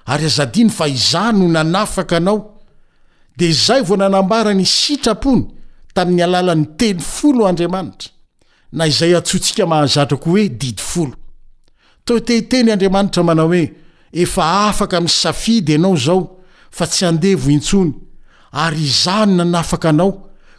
ary 0.06 0.26
azadiny 0.26 0.70
fa 0.70 0.88
iza 0.88 1.32
no 1.32 1.48
nanafaka 1.48 2.18
anao 2.18 2.60
de 3.38 3.52
zay 3.52 3.82
vo 3.82 3.96
nanambara 3.98 4.54
ny 4.54 4.66
sitrapony 4.66 5.46
tamin'ny 5.94 6.24
alalan'ny 6.24 6.66
teny 6.78 7.00
folo 7.00 7.48
andriamanitra 7.48 8.10
na 8.72 8.88
izay 8.88 9.16
atsntsika 9.16 9.66
mahazatra 9.66 10.18
ko 10.18 10.32
oe 10.32 10.50
dio 10.50 11.08
toteteny 12.06 12.72
andriamanitra 12.72 13.24
manao 13.24 13.50
oe 13.50 13.72
ef 14.12 14.36
afaka 14.40 14.98
amiy 14.98 15.08
safidy 15.22 15.76
anao 15.76 15.96
zao 15.96 16.38
fa 16.72 16.86
tsy 16.88 17.06
andevo 17.06 17.50
intsony 17.50 17.94
ary 18.56 18.82
izany 18.84 19.36
nanafaka 19.36 19.90
anao 19.90 20.14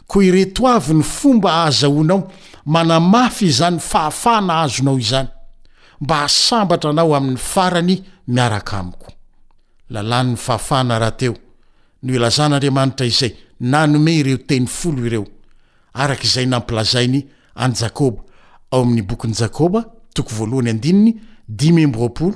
ko 0.07 0.21
ireto 0.21 0.63
avy 0.75 0.93
ny 0.93 1.03
fomba 1.03 1.49
ahazahoanao 1.63 2.21
manamafy 2.65 3.45
izany 3.51 3.79
fahafana 3.79 4.61
azonao 4.61 4.97
izany 5.03 5.27
mba 6.01 6.15
asambatra 6.27 6.89
anao 6.93 7.11
amin'ny 7.19 7.37
farany 7.51 7.93
miarak 8.33 8.67
amikoynheonayoe 8.73 11.35
eoeaa'ybokny 16.39 19.33
aba 19.65 19.81
toko 20.15 20.29
voalohany 20.37 20.69
andinny 20.73 21.07
imembooo 21.67 22.29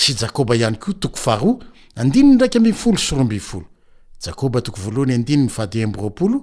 sy 0.00 0.10
jakoba 0.20 0.56
ihany 0.56 0.76
ko 0.78 0.88
toko 0.92 1.16
faro 1.26 1.50
andinny 2.00 2.34
ndraiky 2.34 2.58
ambifolo 2.58 2.96
soroambifolo 2.98 3.64
jakôba 4.20 4.60
toko 4.64 4.80
voalohany 4.84 5.14
andinony 5.14 5.48
fadymbaolo 5.56 6.38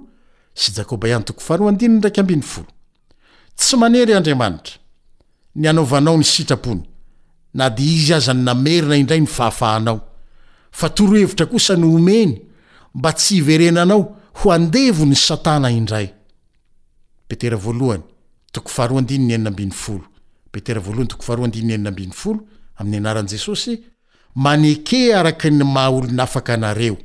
sy 0.54 0.70
jakba 0.76 1.08
ianytoko 1.10 1.40
faharondiny 1.40 1.94
ndraky 1.98 2.22
bnyolo 2.22 2.64
tsy 3.58 3.76
manery 3.80 4.14
andriamanitra 4.14 4.76
ny 5.54 5.68
anovanao 5.68 6.16
ny 6.18 6.24
sitrapony 6.24 6.82
nad 7.54 7.78
izy 7.78 8.14
aza 8.14 8.34
ny 8.34 8.42
namerina 8.44 8.96
indray 8.96 9.20
ny 9.20 9.26
faafahanao 9.26 10.00
fa 10.70 10.88
torohevitra 10.90 11.46
kosa 11.46 11.76
ny 11.76 11.84
omeny 11.98 12.32
mba 12.94 13.12
tsy 13.12 13.36
iverenanao 13.36 14.16
ho 14.38 14.52
andevo 14.52 15.04
ny 15.06 15.14
satana 15.14 15.70
indrayeaneke 15.70 16.16
araky 25.14 25.50
ny 25.50 25.62
maolonaak 25.64 26.48
eo 26.80 26.96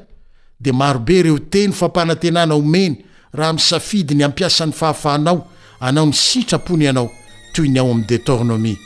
de 0.61 0.73
marobe 0.73 1.23
reo 1.23 1.39
teny 1.39 1.73
fampanantenana 1.73 2.55
omeny 2.55 2.97
raha 3.33 3.53
msafidyny 3.53 4.25
ampiasan'ny 4.25 4.73
fahafahanao 4.73 5.47
anao 5.81 6.07
ny 6.07 6.13
sitrapony 6.13 6.85
ianao 6.85 7.11
toyny 7.55 7.79
ao 7.79 7.91
am' 7.91 8.05
detornoitnoho 8.07 8.77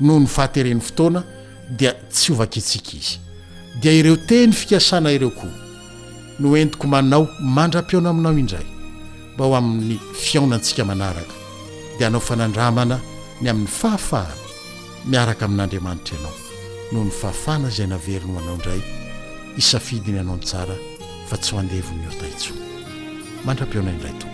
ny 0.00 0.26
faateren'ny 0.26 0.80
fotoana 0.80 1.24
dia 1.78 1.92
tsy 2.12 2.32
hovakaintsika 2.32 2.92
izy 3.00 3.16
dia 3.80 3.92
ireo 4.00 4.16
teny 4.28 4.52
fikasana 4.60 5.10
ireo 5.16 5.30
koa 5.38 5.54
no 6.40 6.46
entiko 6.60 6.86
manao 6.92 7.24
mandram-piona 7.56 8.08
aminao 8.10 8.38
indray 8.42 8.66
mba 9.34 9.42
ho 9.44 9.52
amin'ny 9.58 9.96
fiaona 10.24 10.54
antsika 10.58 10.82
manaraka 10.90 11.34
dia 11.96 12.06
anao 12.06 12.22
fanandramana 12.28 12.96
ny 13.42 13.48
amin'ny 13.52 13.72
fahafahana 13.80 14.42
miaraka 15.10 15.42
amin'andriamanitra 15.48 16.14
ianao 16.16 16.34
noho 16.92 17.04
ny 17.08 17.14
fahafaana 17.20 17.66
izay 17.72 17.88
naveriny 17.94 18.32
hoanao 18.36 18.54
indray 18.58 18.80
hisafidiny 19.56 20.18
anao 20.22 20.36
ny 20.36 20.44
tsara 20.48 20.76
fa 21.28 21.34
tsy 21.42 21.50
oandeviny 21.56 22.04
otaintso 22.12 22.50
mandram-piona 23.46 23.90
indray 23.96 24.14
to 24.20 24.26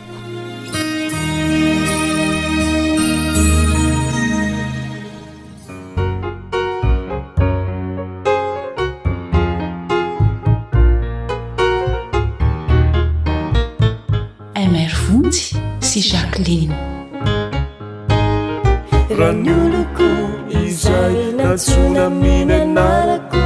ranyoloko 19.19 20.09
izay 20.63 21.17
na 21.39 21.49
sonaminy 21.65 22.55
analako 22.63 23.45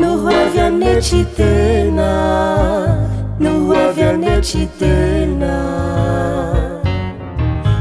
nohoavy 0.00 0.60
aneti 0.68 1.22
tena 1.36 2.08
nohoavy 3.44 4.02
anetsi 4.12 4.60
tena 4.80 5.52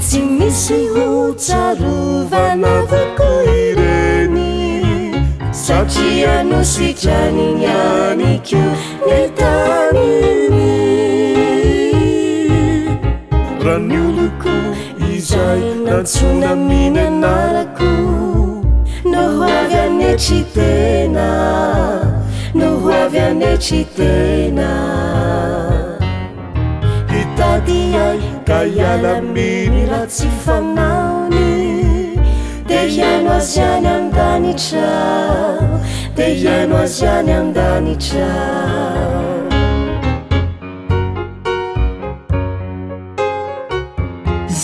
tsy 0.00 0.18
misy 0.20 0.84
hotsarovanafako 0.92 3.30
ireny 3.64 4.82
satria 5.52 6.42
nositrany 6.44 7.52
nyani 7.56 8.38
kion 8.44 8.76
antsona 15.96 16.52
miny 16.68 17.00
anarako 17.08 17.88
no 19.12 19.22
hoavy 19.38 19.76
ane 19.86 20.10
try 20.22 20.42
tena 20.54 21.26
no 22.58 22.68
hoavy 22.84 23.18
ane 23.28 23.56
tsi 23.62 23.78
tena 23.96 24.68
hitadi 27.12 27.80
ay 28.06 28.20
ka 28.48 28.58
iala 28.76 29.14
miny 29.34 29.80
ra 29.90 30.02
tsy 30.14 30.28
fanaony 30.44 31.48
di 32.68 32.78
hiaino 32.94 33.32
azy 33.38 33.58
any 33.72 33.88
andanitra 33.96 34.88
de 36.16 36.26
hiaino 36.42 36.76
azyany 36.84 37.30
andanitra 37.40 38.28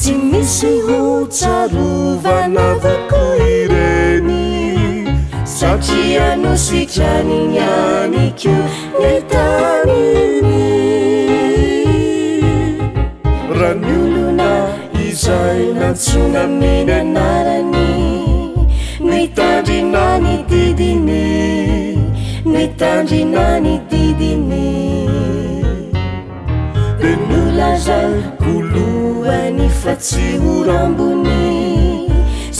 sy 0.00 0.12
misy 0.30 0.70
hotarovanavaco 0.88 3.20
atria 5.74 6.36
no 6.42 6.52
sitranynyani 6.64 8.24
kio 8.40 8.58
netaniny 9.00 10.52
raany 13.58 13.92
olona 14.04 14.50
izay 15.06 15.62
nantsona 15.78 16.42
miny 16.58 16.92
anarany 16.98 17.82
mitandrinany 19.10 20.34
didiny 20.52 21.22
mitandrina 22.54 23.46
ny 23.66 23.74
didiny 23.94 24.68
de 27.02 27.14
miola 27.26 27.72
zao 27.86 28.14
olohany 28.56 29.68
fatsy 29.82 30.26
horambony 30.44 31.61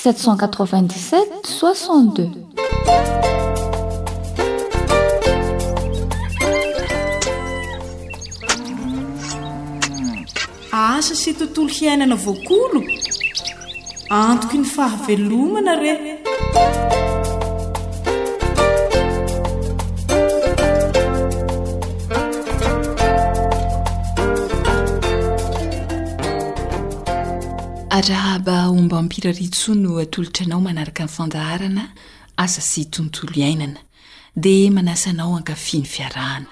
787 0.00 1.44
62 1.44 2.30
asa 10.72 11.14
sy 11.22 11.34
tontolo 11.36 11.68
hiainana 11.76 12.16
voakolo 12.24 12.80
antoko 14.22 14.56
ny 14.58 14.64
fahavelomana 14.74 15.72
reny 15.82 16.10
raahaba 28.08 28.56
omba 28.70 28.98
mpiraritso 29.02 29.74
no 29.74 29.90
atolotra 30.04 30.42
anao 30.46 30.60
manaraka 30.66 31.02
ny 31.04 31.08
fanjaharana 31.16 31.84
asa 32.42 32.60
sy 32.70 32.82
tontolo 32.92 33.32
iainana 33.40 33.80
dia 34.42 34.70
manasy 34.74 35.08
anao 35.12 35.30
ankafiany 35.38 35.84
fiarahana 35.94 36.46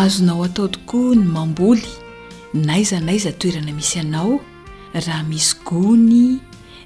azonao 0.00 0.42
atao 0.46 0.68
tokoa 0.74 1.14
ny 1.18 1.24
mamboly 1.34 1.86
naiza 2.66 2.96
naiza 3.06 3.30
toerana 3.40 3.72
misy 3.78 3.98
anao 4.00 4.40
raha 4.94 5.22
misy 5.22 5.54
gony 5.66 6.40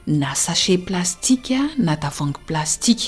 na 0.06 0.34
sache 0.34 0.78
plastika 0.86 1.58
na 1.78 1.96
tavangy 1.96 2.38
plastika 2.46 3.04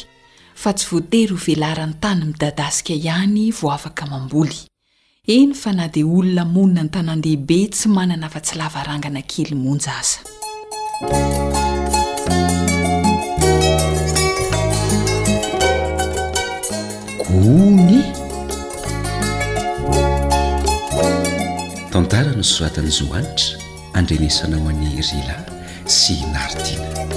fa 0.65 0.73
tsy 0.73 0.87
voatery 0.91 1.33
ho 1.33 1.37
velarany 1.47 1.95
tany 2.03 2.23
midadasika 2.31 2.95
ihany 2.97 3.47
vo 3.59 3.67
afaka 3.77 4.05
mamboly 4.13 4.59
eny 5.35 5.53
fa 5.61 5.71
na 5.77 5.87
dia 5.95 6.07
olona 6.17 6.45
monina 6.55 6.83
ny 6.85 6.91
tanàandehibe 6.95 7.59
tsy 7.75 7.87
manana 7.97 8.29
fa 8.35 8.41
tsy 8.41 8.55
lavarangana 8.61 9.21
kely 9.29 9.53
monjasa 9.65 10.23
gony 17.43 17.95
tantara 21.93 22.33
ny 22.39 22.45
soratanyizoanitra 22.53 23.61
andrenesana 24.01 24.57
ho 24.63 24.67
an'ny 24.73 24.89
rila 25.11 25.37
sy 25.99 26.15
naridina 26.35 27.14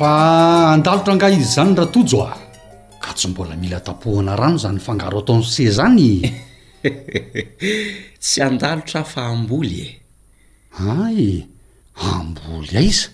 fa 0.00 0.72
andalotra 0.72 1.12
angah 1.12 1.28
izy 1.28 1.44
izany 1.44 1.74
raha 1.76 1.92
tojo 1.94 2.18
a 2.24 2.32
ka 3.02 3.12
tsy 3.12 3.28
mbola 3.28 3.54
mila 3.56 3.80
tapohana 3.80 4.36
rano 4.36 4.56
zany 4.58 4.80
fangaro 4.80 5.18
atao 5.20 5.36
ny 5.38 5.44
seh 5.44 5.70
zany 5.78 6.08
tsy 8.22 8.38
andalotra 8.48 9.04
fa 9.04 9.26
amboly 9.28 9.80
e 9.84 9.94
ay 11.04 11.44
amboly 12.12 12.72
a 12.80 12.82
iza 12.90 13.08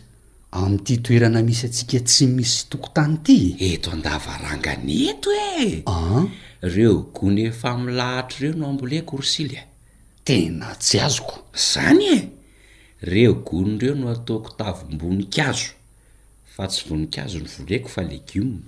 amin'n'ity 0.58 0.94
toerana 1.02 1.42
misy 1.42 1.64
atsika 1.66 1.98
tsy 2.06 2.24
misy 2.36 2.66
tokontany 2.70 3.34
ity 3.34 3.70
eto 3.74 3.88
andavaranga 3.96 4.72
ny 4.86 4.96
eto 5.10 5.28
e 5.34 5.82
a 5.90 5.96
ah? 5.96 6.22
reo 6.74 6.94
gony 7.14 7.50
efa 7.50 7.74
milahatra 7.78 8.38
ireo 8.46 8.54
no 8.58 8.66
ambole 8.70 9.02
korsily 9.10 9.58
a 9.58 9.64
tena 10.26 10.70
tsy 10.82 11.00
azoko 11.06 11.34
zany 11.70 12.02
e 12.14 12.18
reo 13.10 13.34
gony 13.48 13.74
ireo 13.74 13.94
no 13.98 14.06
ataokotavimbonikazo 14.14 15.75
fa 16.56 16.64
tsy 16.68 16.88
voninkazony 16.90 17.44
voleko 17.58 17.84
fa 17.88 18.00
legioma 18.02 18.64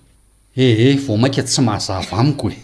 ee 0.56 0.70
eh, 0.92 0.92
eh, 0.92 1.00
vo 1.06 1.16
mainka 1.16 1.40
tsy 1.42 1.62
mahazava 1.64 2.18
amiko 2.20 2.50
e 2.52 2.60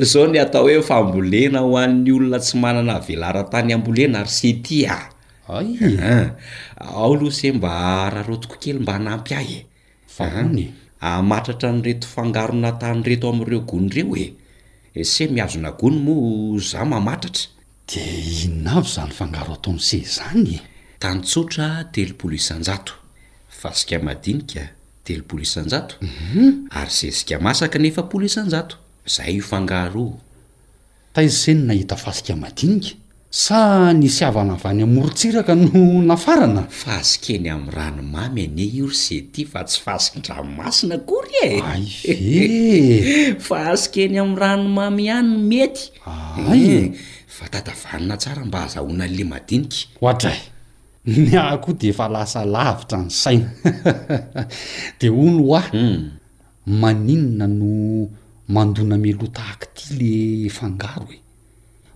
zao 0.10 0.26
ny 0.26 0.34
atao 0.42 0.62
hoe 0.66 0.82
fambolena 0.82 1.58
ho 1.62 1.76
an'nyolona 1.78 2.38
tsy 2.42 2.56
manana 2.58 2.94
avelara 2.98 3.42
tany 3.52 3.70
ambolena 3.74 4.18
ary 4.18 4.30
se 4.34 4.50
ty 4.52 4.82
a 4.86 4.98
a 5.46 5.62
ah, 6.02 6.34
ao 6.90 7.12
aloha 7.14 7.30
se 7.30 7.52
mba 7.54 7.70
rarotiko 8.10 8.56
kely 8.62 8.78
mba 8.82 8.92
hanampy 8.98 9.34
ahy 9.38 9.56
e 9.62 9.64
ah, 10.18 10.42
ye 10.56 10.72
amatratra 11.00 11.70
nyreto 11.72 12.08
fangarona 12.10 12.72
tanyreto 12.82 13.28
am'ireo 13.30 13.60
gonyreo 13.62 14.16
e. 14.18 14.34
e 14.94 15.02
se 15.06 15.26
mihazona 15.30 15.70
gony 15.78 15.98
moa 16.04 16.58
za 16.58 16.82
mamatratradina 16.84 18.82
zanyon 18.90 20.58
tanytsotra 21.02 21.68
telopolo 21.94 22.34
isanjato 22.40 22.92
fasika 23.60 23.96
madniaa 24.06 24.66
telopolo 25.04 25.42
isanjat 25.42 25.88
mhm. 26.06 26.48
ary 26.78 26.90
sesika 26.90 27.36
asaka 27.50 27.78
nefapolo 27.78 28.24
isanjato 28.26 28.76
zay 29.14 29.34
ofangaroa 29.44 30.16
taizy 31.14 31.38
zay 31.44 31.54
ny 31.54 31.66
nahita 31.66 31.96
fasika 32.04 32.32
madinika 32.42 32.92
sa 33.30 33.90
ny 33.92 34.06
sy 34.08 34.22
avanavany 34.24 34.82
amorontsiraka 34.84 35.54
no 35.54 36.02
nafarana 36.10 36.62
fa 36.82 36.90
asikeny 37.02 37.50
am'ny 37.50 37.70
ranomamy 37.78 38.42
ane 38.46 38.62
iry 38.68 38.94
se 38.94 39.18
ty 39.32 39.42
fa 39.52 39.60
tsy 39.66 39.82
fasikindranomasina 39.84 40.98
koryee 41.10 41.62
e. 42.04 43.34
fa 43.46 43.56
asikeny 43.74 44.16
am'y 44.22 44.38
ranomamy 44.42 45.02
ihany 45.10 45.34
mety 45.50 45.82
ay 46.06 46.62
mm. 46.62 46.96
fa 47.36 47.48
taavanna 47.50 48.14
tsara 48.20 48.44
mba 48.44 48.58
hazahonale 48.66 49.24
madinika 49.26 49.78
ary 50.14 50.38
nyahko 51.06 51.72
de 51.74 51.88
efa 51.90 52.06
lasa 52.14 52.40
lavitra 52.54 52.98
ny 53.02 53.10
saina 53.10 53.50
de 55.00 55.08
o 55.10 55.24
no 55.30 55.42
oahy 55.50 55.70
hmm. 55.74 56.00
maninona 56.66 57.46
no 57.50 58.06
mandona 58.48 58.96
melo 58.98 59.26
tahaky 59.36 59.66
ty 59.74 59.82
le 59.98 60.14
fangaro 60.48 61.08
e 61.10 61.18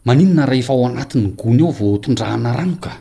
maninona 0.05 0.43
raha 0.47 0.61
efa 0.63 0.73
ao 0.75 0.87
anatiny 0.91 1.29
gony 1.39 1.63
ao 1.63 1.71
vao 1.71 1.99
tondrahana 2.03 2.51
rano 2.59 2.77
ka 2.83 2.93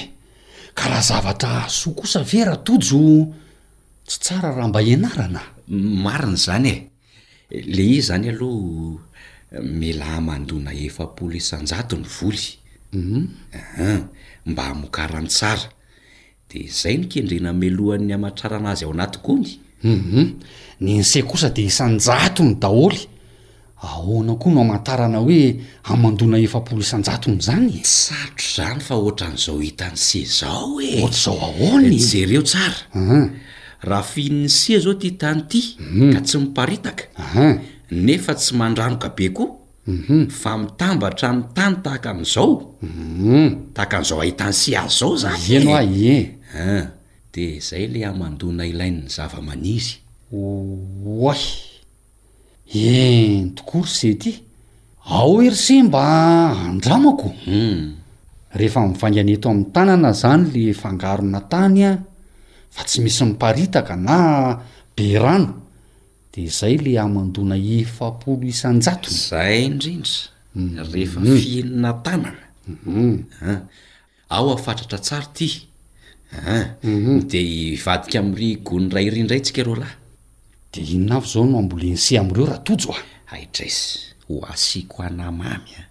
ka 0.74 0.88
raha 0.90 1.02
zavatra 1.04 1.68
soa 1.68 1.94
kosa 2.00 2.24
veratojo 2.24 3.00
tsy 4.08 4.18
tsara 4.24 4.50
raha 4.56 4.68
mba 4.72 4.80
hanarana 4.80 5.42
a 5.44 5.76
marin' 6.06 6.38
zany 6.40 6.68
e 6.72 6.78
le 7.76 7.84
i 8.00 8.00
zany 8.08 8.30
aloha 8.32 8.96
mila 9.80 10.10
mandona 10.28 10.72
efapoloesanjato 10.88 11.96
ny 12.00 12.08
voly 12.18 12.63
Mhm. 12.94 13.28
mba 14.46 14.64
hamokarany 14.64 15.28
tsara 15.28 15.70
de 16.50 16.60
zay 16.70 16.96
nikendrena 16.98 17.52
melohan'ny 17.62 18.14
amantrarana 18.18 18.70
azy 18.72 18.84
ao 18.86 18.94
anaty 18.96 19.18
koa 19.26 19.38
mhm. 19.40 19.46
ny 19.90 19.94
m 20.86 20.88
ny 20.98 20.98
nise 21.02 21.20
kosa 21.30 21.50
de 21.56 21.62
isanjatony 21.70 22.56
daholy 22.64 23.00
ahoana 23.84 24.34
koa 24.42 24.54
no 24.54 24.60
amantarana 24.66 25.20
hoe 25.26 25.38
amandona 25.92 26.38
efapolo 26.46 26.82
isanjatony 26.88 27.40
zany 27.48 27.74
satro 28.04 28.48
zany 28.58 28.80
fa 28.88 28.96
oatra 29.06 29.28
n'zao 29.34 29.58
hitany 29.66 29.98
se 30.08 30.20
zao 30.40 30.72
ezao 30.82 31.80
ahy 31.82 32.00
jereo 32.12 32.44
tsara 32.50 32.76
rahafiny 33.90 34.42
sea 34.60 34.80
zao 34.86 34.94
ty 35.02 35.10
tany 35.22 35.40
ity 35.42 35.62
mhm. 35.82 36.12
ka 36.14 36.20
tsy 36.26 36.36
miakanefatsy 36.40 38.50
aoka 38.86 39.08
e 39.28 39.30
ko 39.38 39.44
Mhm. 39.86 40.32
fa 40.32 40.56
mitambatra 40.58 41.32
ny 41.36 41.44
tany 41.54 41.76
tahaka 41.84 42.10
an'izaoum 42.12 42.64
mhm. 42.82 43.74
tahaka 43.76 43.98
an'izao 44.00 44.22
ahitany 44.24 44.54
si 44.56 44.72
az 44.80 44.96
zao 45.04 45.16
zany 45.20 45.44
eno 45.60 45.72
a 45.76 45.84
e 45.84 46.16
a 46.16 46.16
ah, 46.56 46.84
de 47.36 47.60
zay 47.60 47.88
le 47.92 48.00
amandona 48.08 48.64
ilain''ny 48.64 49.04
zava-maniry 49.12 49.92
oay 50.40 51.42
enytokory 52.96 53.92
sety 54.00 54.32
ao 55.12 55.42
er 55.44 55.54
se 55.66 55.76
mba 55.84 56.04
andramako 56.70 57.30
hmm. 57.44 57.84
rehefa 58.56 58.88
mivainganeto 58.88 59.50
amin'ny 59.52 59.68
tanana 59.76 60.14
zany 60.16 60.46
le 60.56 60.64
fangarona 60.74 61.42
tany 61.52 61.84
a 61.84 61.92
fa 62.72 62.82
tsy 62.88 63.02
misy 63.04 63.24
miparitaka 63.28 63.96
na 64.00 64.18
berano 64.96 65.63
di 66.34 66.42
izay 66.50 66.78
le 66.84 66.94
amandona 67.06 67.56
efapolo 67.80 68.42
isanjato 68.54 69.10
zay 69.28 69.58
indrindra 69.66 70.14
mhm. 70.56 70.92
rehefa 70.94 71.20
mhm. 71.20 71.38
fienina 71.40 71.92
tanana 72.04 72.44
mhm. 72.86 73.16
an 73.50 73.58
ao 74.36 74.46
ahafatratra 74.54 75.00
tsara 75.06 75.28
iti 75.34 75.68
an 76.46 77.28
dea 77.28 77.78
hivadika 77.78 78.20
ami'iri 78.24 78.50
gony 78.68 78.88
ray 78.94 79.06
iri 79.08 79.22
ndray 79.26 79.40
ntsika 79.42 79.62
ro 79.68 79.74
lahy 79.82 79.96
di 80.74 80.80
inona 80.94 81.18
vo 81.22 81.28
izao 81.30 81.44
no 81.52 81.58
ambolense 81.62 82.14
amn'ireo 82.22 82.46
rahatojo 82.50 82.90
ah 82.98 83.04
aitraizy 83.36 83.92
ho 84.28 84.34
asiako 84.54 84.98
anamamy 85.08 85.72
a 85.78 85.84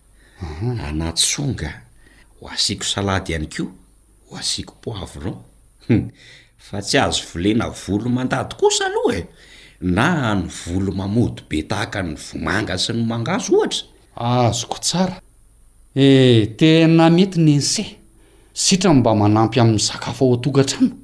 anatsonga 0.89 1.71
ho 2.41 2.49
asiako 2.55 2.85
salady 2.93 3.29
ihany 3.33 3.47
ko 3.55 3.63
ho 4.27 4.33
asiako 4.43 4.75
poiv 4.83 5.13
ro 5.25 5.33
hmm. 5.87 6.05
fa 6.67 6.77
tsy 6.87 6.97
azo 7.05 7.23
volena 7.31 7.67
volo 7.83 8.07
mandady 8.17 8.55
kosa 8.61 8.85
aloh 8.89 9.13
e 9.19 9.23
na 9.83 10.35
ny 10.39 10.47
volo 10.67 10.93
mamody 10.95 11.43
be 11.51 11.63
tahaka 11.69 12.01
ny 12.07 12.15
vomanga 12.27 12.75
sy 12.85 12.93
ny 12.97 13.03
mangazo 13.11 13.51
ohatra 13.59 13.83
azoko 14.47 14.79
tsara 14.87 15.17
eh 16.05 16.43
tena 16.59 17.05
mety 17.17 17.39
nynceh 17.47 17.89
sitrano 18.63 18.99
mba 19.01 19.11
manampy 19.23 19.61
amin'ny 19.61 19.83
zakafo 19.89 20.25
ao 20.27 20.35
a-togatra 20.39 20.79
ano 20.87 20.95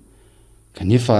kanefa 0.76 1.16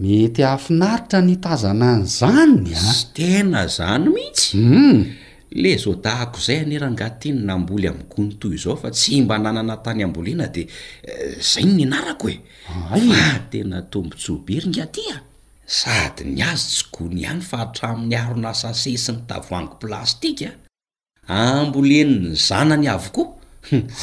mety 0.00 0.40
ahafinaritra 0.46 1.18
ny 1.26 1.34
tazana 1.44 1.88
any 1.98 2.06
izannys 2.06 2.88
tena 3.16 3.60
zany 3.76 4.06
mihitsy 4.14 4.54
hmm. 4.58 5.02
le 5.62 5.70
zao 5.82 5.94
dahako 6.04 6.38
izay 6.40 6.58
anerangatiny 6.64 7.40
namboly 7.48 7.86
amn 7.90 8.02
konoto 8.12 8.46
izao 8.56 8.76
fa 8.78 8.88
tsy 8.94 9.22
mba 9.26 9.38
nanana 9.42 9.76
tany 9.84 10.04
ambolina 10.06 10.46
de 10.54 10.62
eh, 11.02 11.34
zay 11.50 11.64
nyanarako 11.76 12.26
efa 12.30 12.94
ah, 12.94 13.38
tenatombontsoberyn 13.50 14.70
ata 14.84 15.02
sady 15.66 16.24
ny 16.28 16.42
azo 16.44 16.68
tsygony 16.68 17.20
ihany 17.24 17.40
fa 17.40 17.56
hatraamin'ny 17.64 18.14
arona 18.16 18.52
sasesy 18.54 19.08
ny 19.12 19.20
tavoanigo 19.28 19.76
plastikaa 19.80 20.52
amboleniny 21.28 22.34
zana 22.36 22.76
ny 22.76 22.88
avokoa 22.92 23.28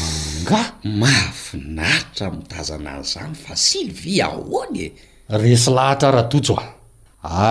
nga 0.42 0.62
mafinaritra 1.02 2.28
mitazana 2.34 2.98
nyizany 2.98 3.36
fa 3.44 3.54
silvi 3.56 4.18
ahony 4.26 4.80
e 4.84 4.94
resy 5.42 5.70
lahatra 5.76 6.10
radotso 6.18 6.58
a 6.58 6.66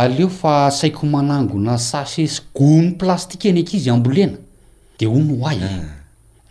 aleo 0.00 0.28
fa 0.40 0.54
saiko 0.78 1.06
manango 1.06 1.56
na 1.66 1.78
sasesy 1.78 2.38
gony 2.54 2.90
plastika 3.00 3.48
eny 3.48 3.60
ank 3.62 3.70
izy 3.78 3.90
ambolena 3.94 4.38
de 4.98 5.06
ho 5.06 5.18
no 5.22 5.34
ay 5.50 5.60
ah. 5.62 5.86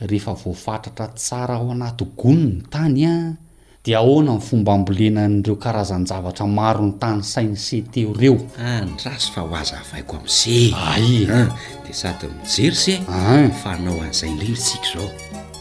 rehefa 0.10 0.34
voafatratra 0.42 1.08
tsara 1.20 1.56
ao 1.60 1.68
anaty 1.76 2.06
gono 2.20 2.48
ny 2.52 2.64
tany 2.72 3.04
a 3.06 3.12
ah. 3.14 3.49
dia 3.86 3.98
ahoana 3.98 4.34
ny 4.36 4.42
fomba 4.44 4.74
ambolena 4.76 5.24
an'ireo 5.26 5.56
karazanyjavatra 5.56 6.46
maro 6.48 6.84
ny 6.86 6.94
tany 7.00 7.22
sainy 7.24 7.56
se 7.56 7.78
teo 7.82 8.12
reo 8.14 8.36
anrasy 8.60 9.30
ah, 9.30 9.34
fa 9.34 9.42
ho 9.42 9.56
aza 9.56 9.78
avaiko 9.80 10.18
amise 10.20 10.76
ay 10.76 11.32
ah, 11.32 11.48
de 11.88 11.94
sady 11.96 12.28
mijery 12.28 12.76
seha 12.76 13.38
fa 13.62 13.72
anao 13.72 14.02
anizainleny 14.04 14.56
tsika 14.56 14.84
zao 14.92 15.08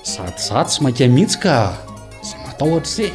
sady 0.04 0.38
sady 0.38 0.66
tsy 0.66 0.78
mainka 0.84 1.06
mihitsy 1.14 1.38
ka 1.44 1.56
zay 2.28 2.38
matao 2.46 2.76
atr 2.78 2.90
se 2.94 3.06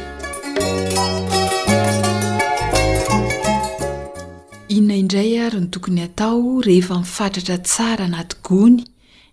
inona 4.76 4.96
indray 5.02 5.32
ary 5.46 5.60
ny 5.60 5.68
tokony 5.74 6.00
atao 6.08 6.60
rehefa 6.66 6.96
mifatratra 7.04 7.56
tsara 7.58 8.04
anaty 8.08 8.36
gony 8.46 8.82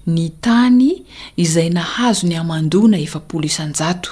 ny 0.08 0.30
tany 0.44 1.06
izay 1.40 1.70
nahazo 1.70 2.28
ny 2.28 2.36
hamandona 2.36 2.98
efapoloisanjato 3.06 4.12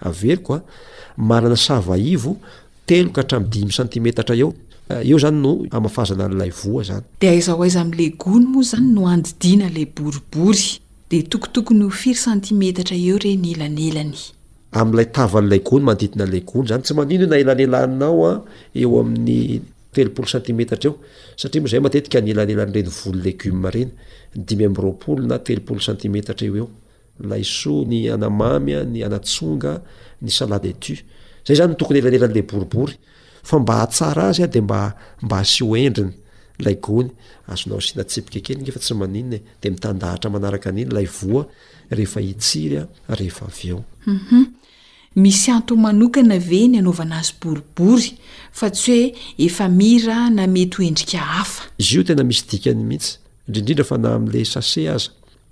averykoa 0.00 0.60
manana 1.16 1.56
savaivo 1.56 2.36
teloka 2.86 3.20
hatrami 3.22 3.48
dimy 3.52 3.72
sentimetatra 3.72 4.36
eo 4.42 4.48
eh, 4.90 5.10
eo 5.10 5.18
zany 5.22 5.38
no 5.44 5.52
amafazana 5.76 6.26
n'lay 6.32 6.50
voa 6.60 6.82
zanyayaaoy 6.84 7.70
manodidinaeony 7.72 8.64
zany 16.68 16.82
tsy 16.84 16.94
manino 16.98 17.26
na 17.26 17.36
elanelannaoa 17.42 18.32
eo 18.80 19.00
amin'ny 19.00 19.60
telopolo 19.94 20.28
centimetatra 20.32 20.90
eo 20.90 20.94
satria 21.40 21.60
moa 21.62 21.68
izay 21.70 21.80
matetika 21.84 22.18
ny 22.20 22.30
elanelany 22.34 22.72
reny 22.76 22.88
volo 23.00 23.18
legioma 23.24 23.68
ireny 23.70 23.90
dimy 24.46 24.64
am'roapolo 24.70 25.20
na 25.30 25.36
telopolo 25.46 25.80
centimetatra 25.88 26.44
eoeo 26.48 26.68
lay 27.20 27.44
so 27.44 27.84
ny 27.88 28.06
anamamy 28.12 28.76
ny 28.90 29.04
anatsonga 29.06 29.78
ny 30.22 30.30
saladetu 30.32 30.96
zay 31.46 31.56
zany 31.60 31.74
tokony 31.76 31.98
elalelan'la 32.02 32.42
boribory 32.42 32.96
fa 33.44 33.58
mba 33.60 33.74
hahtsara 33.82 34.28
azy 34.32 34.42
a 34.44 34.50
de 34.50 34.60
mba 34.60 34.92
asi 35.38 35.64
hoendriny 35.64 36.12
lay 36.64 36.74
gony 36.82 37.10
azonao 37.48 37.80
sinatsipika 37.80 38.40
kelga 38.46 38.72
fatsy 38.72 38.94
ndmidahata 38.94 40.30
manaka 40.30 40.70
inyaia 40.70 40.88
veyaoa 40.92 41.44
azyboi 41.90 42.34
yoeey 42.36 42.86
edriisy 54.40 54.88
r 54.88 55.10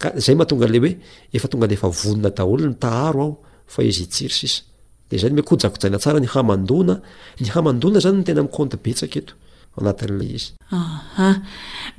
ka 0.00 0.08
zay 0.24 0.34
mahatonga 0.36 0.68
la 0.72 0.78
hoe 0.82 0.90
efa 1.36 1.46
tonga 1.50 1.66
le 1.70 1.74
efa 1.78 1.88
vonona 2.00 2.30
daholony 2.38 2.76
taharo 2.84 3.20
aho 3.26 3.32
fa 3.72 3.80
izy 3.88 4.02
itsiry 4.06 4.34
sisa 4.38 4.60
de 5.08 5.14
zay 5.20 5.30
ny 5.30 5.38
hoe 5.40 5.48
kojakojaina 5.50 5.98
tsara 6.02 6.18
ny 6.20 6.28
hamandona 6.34 6.94
ny 7.42 7.46
hamandoana 7.54 7.98
zany 8.04 8.16
ny 8.18 8.24
tena 8.28 8.42
miconte 8.46 8.76
betsaka 8.84 9.16
eto 9.22 9.34
anat'la 9.78 10.24
izy 10.36 10.48
aha 10.80 11.28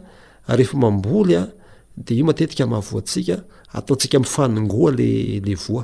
rehefa 0.47 0.75
mamboly 0.77 1.35
a 1.41 1.49
de 1.95 2.13
io 2.15 2.25
matetika 2.25 2.67
mahavoatsika 2.67 3.37
ataotsika 3.77 4.19
mifaningoa 4.19 4.91
lele 4.99 5.53
voa 5.65 5.83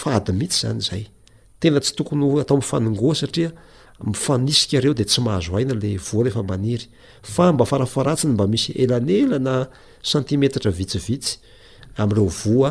fady 0.00 0.32
mihitsy 0.38 0.60
zany 0.66 0.80
zay 0.88 1.04
tena 1.60 1.80
tsy 1.80 1.92
tokony 1.96 2.22
atao 2.40 2.56
mifaningoha 2.56 3.14
satria 3.22 3.50
mifanisika 4.12 4.80
reo 4.80 4.94
de 4.94 5.04
tsy 5.04 5.20
mahazo 5.26 5.56
aina 5.56 5.74
le 5.82 5.90
voa 6.06 6.22
rehefa 6.24 6.42
maniry 6.42 6.84
fa 7.22 7.52
mba 7.52 7.64
farafaratsiny 7.70 8.32
mba 8.34 8.44
misy 8.52 8.70
elanela 8.82 9.38
na 9.38 9.54
sentimetatra 10.10 10.70
vitsivitsy 10.78 11.30
am'ireo 12.02 12.24
voa 12.40 12.70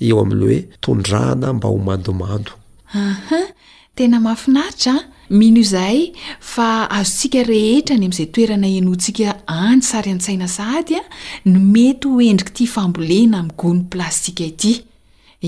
eo 0.00 0.18
amin'lo 0.20 0.46
hoe 0.48 0.60
tondrahana 0.84 1.48
mba 1.54 1.68
ho 1.68 1.76
mandomando 1.88 2.52
ah 2.94 3.46
tena 3.94 4.20
mahafinaritra 4.20 4.94
mino 5.30 5.58
izahy 5.64 6.12
fa 6.40 6.68
azontsika 6.98 7.42
rehetra 7.52 7.94
ny 8.00 8.04
am'izay 8.08 8.28
toerana 8.34 8.68
enoantsika 8.78 9.28
any 9.46 9.82
sari 9.90 10.10
antsaina 10.14 10.48
sahady 10.58 10.96
a 10.96 11.02
no 11.50 11.60
mety 11.74 12.08
ho 12.12 12.16
endriky 12.30 12.52
ity 12.52 12.66
fambolena 12.74 13.36
ami'ny 13.42 13.56
gony 13.60 13.80
plasysika 13.92 14.44
ity 14.52 14.72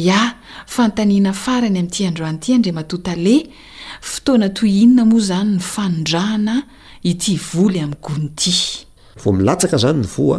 ia 0.05 0.21
fantaniana 0.77 1.33
farany 1.45 1.79
ami'ity 1.83 2.07
androany 2.11 2.37
ity 2.41 2.59
ndri 2.59 2.73
matotale 2.79 3.37
fotoana 4.11 4.49
toy 4.59 4.71
inona 4.83 5.05
moa 5.11 5.19
izany 5.23 5.51
ny 5.57 5.61
fanondrahana 5.75 6.57
ity 7.11 7.33
voly 7.53 7.79
ami'ny 7.85 8.01
gony 8.07 8.27
ity 8.35 8.55
vo 9.25 9.33
milatsaka 9.33 9.77
zanyny 9.85 10.07
voa 10.17 10.39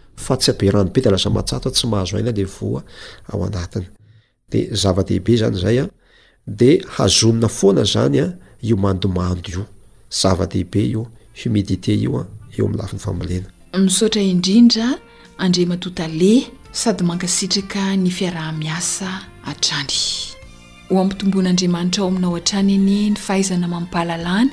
fa 0.25 0.35
tsy 0.41 0.49
abe 0.51 0.67
rano 0.73 0.91
be 0.93 0.99
da 1.05 1.09
lasa 1.13 1.29
matsato 1.37 1.67
tsy 1.75 1.85
mahazo 1.91 2.13
aina 2.17 2.31
ley 2.37 2.45
voa 2.55 2.81
ao 3.31 3.39
anatiny 3.47 3.85
de 4.51 4.59
zava-dehibe 4.81 5.33
zany 5.41 5.57
zay 5.63 5.77
a 5.83 5.85
de 6.59 6.69
hazonona 6.95 7.49
foana 7.59 7.83
zany 7.93 8.17
a 8.25 8.27
io 8.69 8.75
mandomando 8.85 9.47
io 9.55 9.63
zavadehibe 10.19 10.81
io 10.93 11.01
humidité 11.39 11.93
io 12.03 12.11
a 12.21 12.23
eo 12.57 12.63
amin'nylafi'ny 12.65 13.01
famolena 13.05 13.47
nisaotra 13.85 14.21
indrindra 14.33 14.87
andre 15.43 15.63
matotale 15.71 16.33
sady 16.81 17.03
mankasitraka 17.09 17.83
ny 18.03 18.09
fiaraha-miasa 18.17 19.09
atrany 19.51 19.95
o 20.91 20.93
amitombon'andriamanitra 21.03 22.01
ao 22.03 22.09
aminao 22.11 22.35
an-tranyny 22.37 22.77
ny 23.13 23.17
fahaizana 23.27 23.67
mampahalalana 23.73 24.51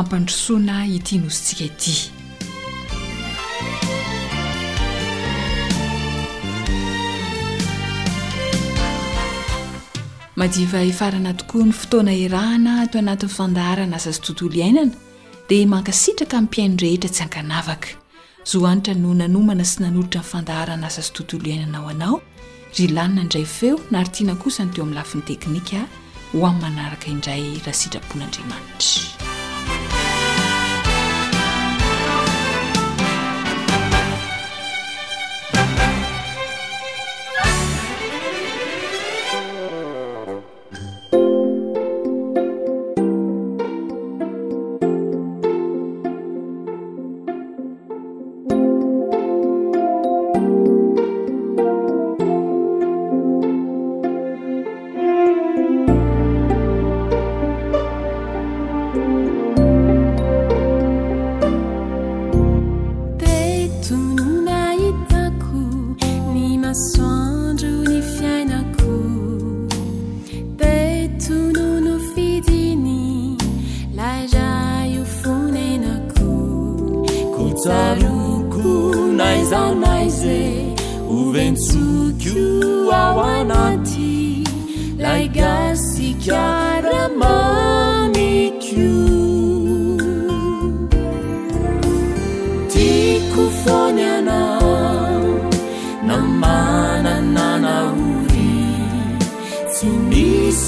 ampandrosoana 0.00 0.74
ity 0.96 1.14
nozitsika 1.22 1.64
ity 1.72 1.96
madiva 10.36 10.80
efarana 10.82 11.32
tokoa 11.36 11.64
ny 11.64 11.72
fotoana 11.72 12.12
irahana 12.26 12.86
to 12.90 12.98
anatin'ny 12.98 13.32
fandaharana 13.38 13.96
asa 14.00 14.12
sy 14.16 14.20
tontolo 14.28 14.56
iainana 14.60 14.94
dia 15.48 15.66
mankasitraka 15.74 16.40
min'ypiainon-drehetra 16.40 17.08
tsy 17.14 17.22
ankanavaka 17.26 17.90
zohanitra 18.52 18.94
noo 19.02 19.14
nanomana 19.22 19.64
sy 19.72 19.76
nanolitra 19.84 20.20
nyfandaharana 20.24 20.86
asa 20.90 21.02
sy 21.06 21.10
tontolo 21.18 21.46
iainanao 21.52 21.86
anao 21.94 22.16
ry 22.76 22.86
lanina 22.96 23.22
indray 23.24 23.46
feo 23.58 23.76
naritiana 23.94 24.34
kosany 24.42 24.70
teo 24.74 24.82
amin'ny 24.84 24.98
lafiny 25.00 25.22
teknika 25.30 25.78
ho 26.32 26.38
amin'ny 26.48 26.62
manaraka 26.64 27.06
indray 27.14 27.44
raha 27.64 27.76
sitrapon'andriamanitra 27.82 29.33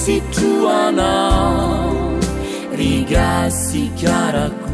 fitruanao 0.07 2.17
rigasi 2.79 3.85
karako 4.03 4.71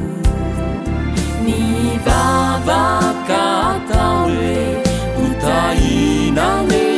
ni 1.44 1.64
vavakatae 2.06 4.56
kutainae 5.16 6.91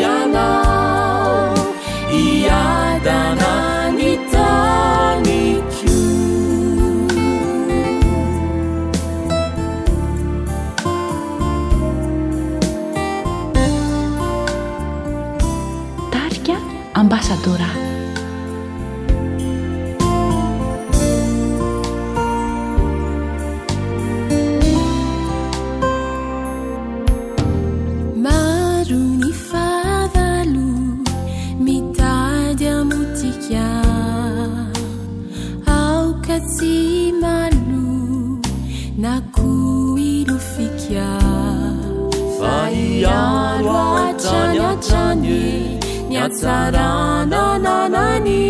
sarandananani 46.45 48.41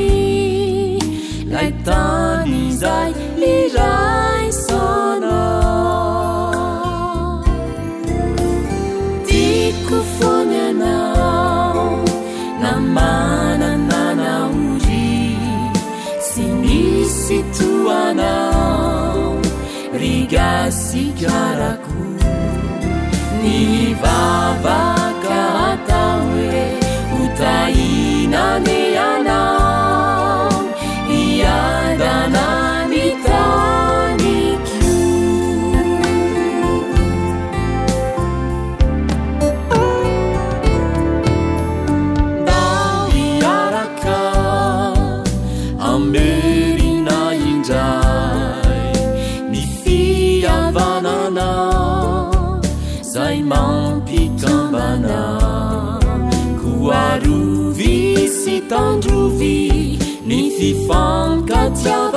lai 1.53 1.69
tamizay 1.89 3.13
liraisona 3.41 5.39
tikofony 9.29 10.55
anao 10.65 11.85
namana 12.65 13.71
nanauri 13.93 15.09
si 16.31 16.45
misitro 16.63 17.77
anao 18.01 19.33
rigasikarako 20.03 21.99
nivava 23.43 24.81
ني 28.35 28.74
v 59.39 59.99
你 60.25 60.51
ف 60.51 60.89
放 60.89 61.47
كتر 61.47 62.11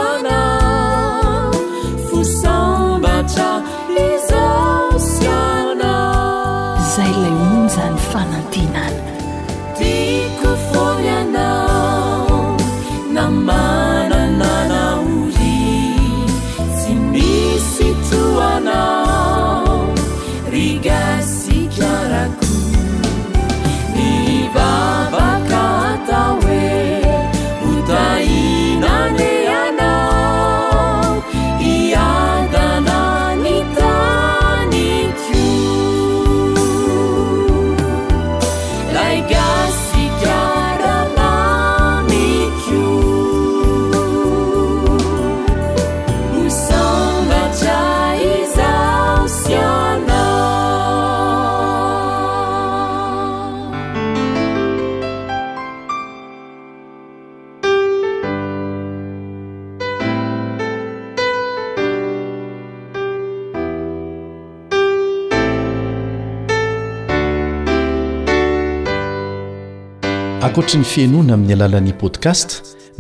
tr 70.67 70.75
ny 70.77 70.83
fianoana 70.85 71.33
amin'ny 71.37 71.53
alalan'ny 71.55 71.93
podcast 72.01 72.49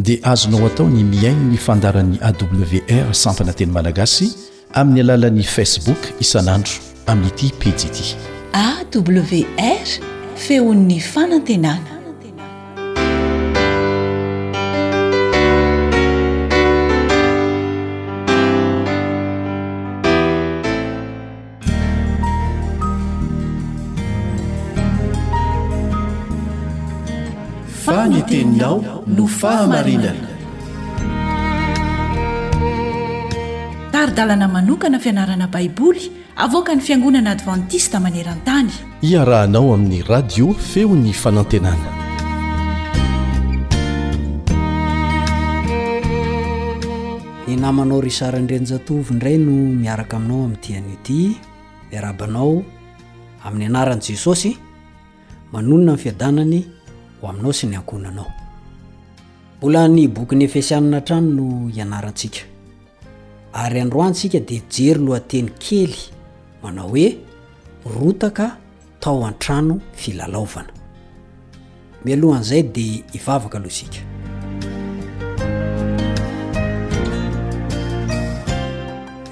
dia 0.05 0.17
azonao 0.31 0.67
atao 0.69 0.85
ny 0.93 1.01
miain 1.13 1.39
ny 1.51 1.57
fandaran'ny 1.65 2.15
awr 2.29 3.07
sampanateny 3.23 3.71
malagasy 3.75 4.27
amin'ny 4.79 5.01
alalan'ny 5.03 5.43
facebook 5.55 6.01
isan'andro 6.23 6.75
aminnity 7.11 7.47
pijiity 7.59 8.07
awr 8.63 9.87
feon'ny 10.45 10.97
fanantenana 11.13 11.96
teninao 28.21 29.03
no 29.07 29.27
fahamarinana 29.27 30.27
tarydalana 33.93 34.47
manokana 34.47 34.99
fianarana 34.99 35.47
baiboly 35.47 36.11
avoka 36.35 36.75
ny 36.75 36.81
fiangonana 36.81 37.31
advantista 37.31 37.99
maneran-tany 37.99 38.71
iarahanao 39.09 39.73
amin'ny 39.73 40.01
radio 40.13 40.53
feony 40.69 41.11
fanantenana 41.23 41.89
ny 47.47 47.55
namanao 47.65 48.01
ry 48.07 48.11
sarandrenjatovyindray 48.19 49.37
no 49.43 49.53
miaraka 49.83 50.17
aminao 50.17 50.45
amin'nytianyty 50.45 51.19
miarabanao 51.91 52.55
amin'ny 53.45 53.69
anaran' 53.71 54.01
jesosy 54.09 54.51
manonona 55.53 55.93
minny 55.93 56.03
fiadanany 56.03 56.59
o 57.21 57.27
aminao 57.29 57.53
sy 57.53 57.67
ny 57.67 57.75
ankoinanao 57.77 58.31
mbola 59.57 59.87
ny 59.87 60.07
bokyny 60.07 60.43
efisianana 60.45 61.01
trano 61.01 61.31
no 61.33 61.67
hianarantsika 61.69 62.39
ary 63.53 63.79
androantsika 63.81 64.39
de 64.39 64.61
jery 64.71 64.99
lohateny 65.05 65.49
kely 65.59 65.95
manao 66.63 66.87
hoe 66.89 67.17
rotaka 67.85 68.57
tao 68.99 69.25
an-trano 69.25 69.79
filalaovana 69.95 70.73
mialohan' 72.05 72.41
izay 72.41 72.63
de 72.63 73.03
hivavaka 73.11 73.57
aloha 73.57 73.69
isika 73.73 73.99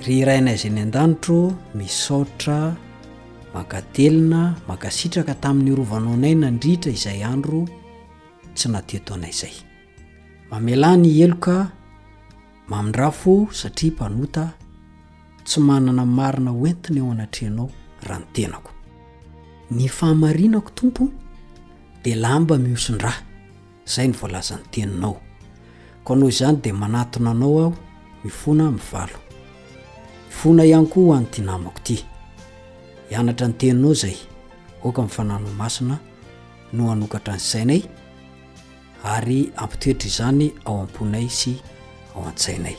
ry 0.08 0.26
raynaizy 0.26 0.68
any 0.68 0.82
an-danitro 0.82 1.54
misotra 1.76 2.76
makatelina 3.56 4.44
mankasitraka 4.70 5.34
tamin'ny 5.44 5.72
irovanao 5.74 6.16
nay 6.24 6.34
nandritra 6.44 6.90
izay 6.98 7.22
andro 7.34 7.60
tsy 8.56 8.68
nateto 8.74 9.12
anay 9.16 9.32
izay 9.36 9.56
mamela 10.52 10.90
ny 11.02 11.10
eloka 11.26 11.56
mamindrafo 12.72 13.34
satria 13.60 13.92
mpanota 13.96 14.44
tsy 15.48 15.60
manana 15.68 16.04
marina 16.18 16.52
oentiny 16.62 17.00
ao 17.02 17.08
anatreanao 17.16 17.68
raha 18.08 18.22
nytenako 18.24 18.72
ny 19.76 19.84
fahamarinako 19.98 20.70
tompo 20.78 21.04
de 22.04 22.12
lahamba 22.22 22.56
miosin-dra 22.64 23.12
zay 23.96 24.08
ny 24.10 24.14
voalazanyteninao 24.20 25.16
ko 26.06 26.10
anao 26.14 26.30
izany 26.34 26.58
de 26.64 26.72
manatonanao 26.82 27.54
aho 27.64 27.72
mifona 28.24 28.66
mivalo 28.76 29.18
mifona 30.30 30.62
ihany 30.70 30.88
kohanytinamakoty 30.94 31.98
hianatra 33.12 33.48
ny 33.48 33.54
teninao 33.58 33.94
zay 34.02 34.18
oka 34.88 35.02
minn 35.02 35.12
fananomasina 35.16 35.98
no 36.74 36.84
anokatra 36.92 37.36
ny 37.38 37.42
sainay 37.52 37.82
ary 39.14 39.40
ampitoetra 39.64 40.08
izany 40.12 40.48
ao 40.66 40.76
ampoinay 40.86 41.28
sy 41.40 41.52
ao 42.16 42.24
an-tsainay 42.30 42.76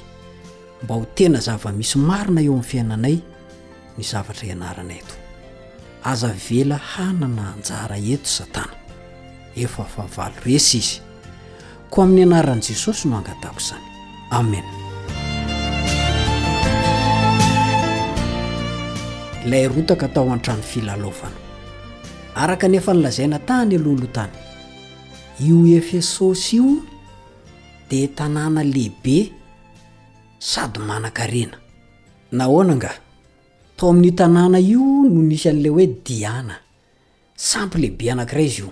mba 0.85 0.95
ho 0.95 1.05
tena 1.15 1.41
zava- 1.47 1.73
misy 1.79 1.99
marina 2.09 2.41
eo 2.43 2.53
amin'ny 2.53 2.69
fiainanay 2.71 3.17
ny 3.97 4.03
zavatra 4.11 4.45
ianaranaeto 4.51 5.15
aza 6.11 6.31
vela 6.51 6.79
hanana 6.95 7.45
anjara 7.55 7.97
eto 8.15 8.29
satana 8.37 8.75
efa 9.65 9.85
fa 9.95 10.03
avalo 10.09 10.37
resy 10.47 10.79
izy 10.83 10.97
koa 11.91 12.05
amin'ny 12.05 12.23
anaran'i 12.29 12.65
jesosy 12.73 13.05
no 13.11 13.17
angatako 13.21 13.61
izany 13.63 13.87
amen 14.39 14.86
lay 19.47 19.69
rotaka 19.69 20.07
atao 20.07 20.33
antrano 20.33 20.63
filalovana 20.63 21.37
araka 22.35 22.67
anefa 22.67 22.93
nylazaina 22.95 23.39
tany 23.39 23.77
alolo 23.77 24.07
tany 24.07 24.33
io 25.41 25.57
efa 25.79 26.03
sosy 26.03 26.57
io 26.57 26.65
de 27.89 28.07
tanàna 28.09 28.65
lehibe 28.65 29.33
sady 30.39 30.79
manan-karena 30.79 31.57
nahoana 32.33 32.75
nga 32.77 32.91
tao 33.77 33.91
amin'ny 33.91 34.11
tanàna 34.19 34.59
io 34.59 34.83
no 35.13 35.21
nisan'la 35.29 35.71
hoe 35.75 35.87
diana 36.07 36.57
sampy 37.51 37.79
lehibe 37.81 38.05
anankiray 38.13 38.47
izy 38.47 38.61
io 38.63 38.71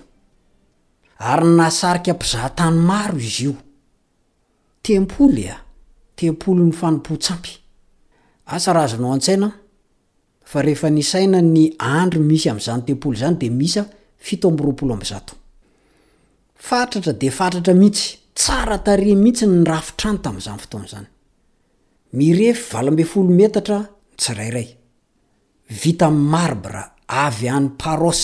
ary 1.17 1.47
nasarika 1.59 2.11
ampizahatany 2.11 2.75
maro 2.89 3.17
izy 3.17 3.43
io 3.45 3.53
tempoly 4.83 5.45
a 5.47 5.55
e, 5.55 6.15
tempoly 6.19 6.61
ny 6.63 6.71
fanimpo 6.73 7.15
tsampy 7.17 7.51
asa 8.45 8.73
razanao 8.73 9.13
an-tsaina 9.13 9.49
fa 10.45 10.61
rehefa 10.63 10.89
ny 10.93 11.01
saina 11.03 11.39
ny 11.41 11.71
andry 11.81 12.21
misy 12.31 12.47
amzany 12.51 12.83
tempolo 12.87 13.15
zany 13.17 13.37
de 13.39 13.49
misa 13.49 13.83
fito 14.25 14.47
ambyroapolo 14.49 14.93
amzato 14.93 15.33
fatratra 16.55 17.13
de 17.13 17.29
fatratra 17.31 17.73
mihitsy 17.73 18.07
tsara 18.33 18.77
tar 18.85 18.99
mihitsy 19.23 19.45
ny 19.47 19.63
rafitrano 19.65 20.19
tamzany 20.23 20.59
foto 20.63 20.77
azany 20.77 21.07
mirefy 22.17 22.63
valambe 22.71 23.03
folo 23.11 23.29
metatra 23.39 23.77
tsirairay 24.19 24.69
vita 25.81 26.07
marbra 26.09 26.83
avy 27.25 27.47
any 27.57 27.69
paros 27.81 28.21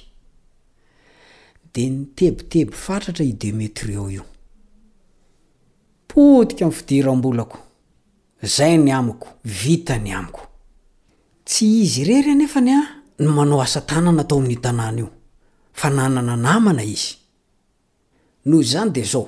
de 1.73 1.81
ntebiteby 1.97 2.73
fatratra 2.85 3.23
idemetro 3.33 4.09
io 4.15 4.23
potika 6.09 6.65
m 6.65 6.71
fidirambolako 6.77 7.57
zay 8.55 8.77
ny 8.77 8.91
amiko 8.99 9.27
vita 9.43 9.95
ny 9.99 10.11
amiko 10.15 10.41
tsy 11.47 11.65
izy 11.83 12.03
rer 12.09 12.25
nefanya 12.39 12.77
n 13.23 13.27
manao 13.35 13.61
asatanana 13.65 14.23
tao 14.29 14.37
ami'ytananaio 14.41 15.09
fa 15.79 15.87
nanananamna 15.89 16.83
izy 16.95 17.15
nohoy 18.45 18.65
zany 18.71 18.89
de 18.95 19.03
zao 19.11 19.25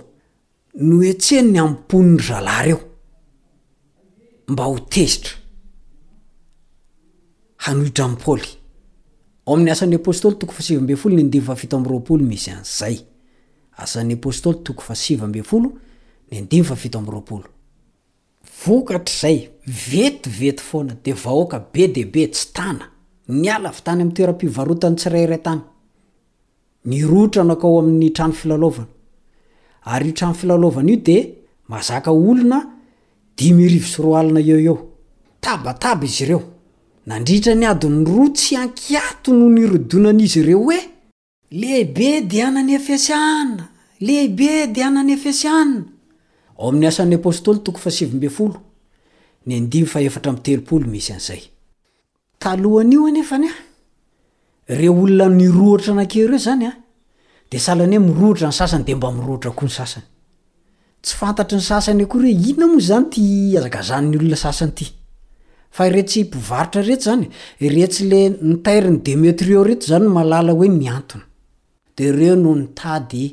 no 0.73 1.03
etseny 1.11 1.47
ny 1.51 1.59
apony 1.59 2.17
rala 2.29 2.61
reo 2.63 2.90
mba 4.51 4.63
ho 4.69 4.75
tezitra 4.93 5.33
hanohitra 7.67 8.05
paôly 8.25 8.49
o 9.45 9.51
amin'ny 9.53 9.71
asan'ny 9.75 9.95
apôstôly 9.97 10.35
toko 10.35 10.53
oaoayvetovety 18.65 20.63
foana 20.69 20.93
de 21.05 21.11
vahoka 21.23 21.57
be 21.73 21.83
debe 21.95 22.23
tsy 22.33 22.45
tana 22.55 22.85
ny 23.41 23.47
alavy 23.55 23.81
tany 23.85 24.01
am'y 24.03 24.13
toera-pivarotany 24.17 24.95
tsirarayntany 24.99 25.61
ni 26.89 26.99
rotra 27.11 27.43
nakoo 27.49 27.75
amin'ny 27.81 28.09
trano 28.15 28.33
filalaovana 28.39 28.87
ary 29.93 30.11
trano 30.17 30.33
filalaovana 30.39 30.89
io 30.93 30.97
de 31.07 31.17
mazaka 31.71 32.09
olona 32.23 32.59
riv 33.39 33.83
s 33.85 33.97
ronaeo 33.99 34.59
eotabataba 34.59 36.05
izy 36.05 36.23
ireo 36.23 36.41
nandritra 37.07 37.55
ny 37.55 37.65
adiny 37.65 38.05
roa 38.05 38.29
tsy 38.33 38.55
ankiato 38.55 39.33
no 39.33 39.49
nyrodonan'izy 39.49 40.39
ireo 40.39 40.59
hoe 40.63 40.79
lehibe 41.51 42.21
de 42.29 42.41
anany 42.43 42.75
afiasiana 42.75 43.67
lehibe 43.99 44.67
de 44.73 44.83
anany 44.83 45.13
afiasiana 45.13 45.85
nefny 49.49 51.07
a 53.49 53.51
reolona 54.77 55.29
nirohtra 55.37 55.91
anake 55.93 56.17
ireo 56.23 56.37
zany 56.37 56.65
a 56.69 56.71
de 57.51 57.57
salany 57.65 57.95
h 57.97 57.99
mirohitra 57.99 58.47
ny 58.49 58.53
sasany 58.59 58.83
de 58.85 58.91
mba 58.95 59.11
mirohtra 59.17 59.49
koa 59.57 59.65
ny 59.67 59.71
sasany 59.77 60.05
tsy 61.03 61.15
fantatry 61.21 61.57
ny 61.59 61.63
sasany 61.65 62.03
akory 62.05 62.29
hoe 62.31 62.43
iona 62.47 62.67
moa 62.71 62.83
zany 62.87 63.05
ty 63.13 63.21
azaazan'ny 63.57 64.17
olona 64.19 64.37
sasanyty 64.45 64.85
a 65.81 65.85
retsy 65.93 66.21
mpivaritra 66.25 66.81
retsy 66.87 67.05
zany 67.09 67.25
retsy 67.75 68.03
le 68.11 68.19
tariny 68.65 68.99
demetrio 69.07 69.63
rety 69.69 69.87
zany 69.91 70.07
malala 70.17 70.53
oe 70.53 70.67
nyatona 70.69 71.25
de 71.97 72.05
reo 72.19 72.35
no 72.43 72.51
nitady 72.59 73.23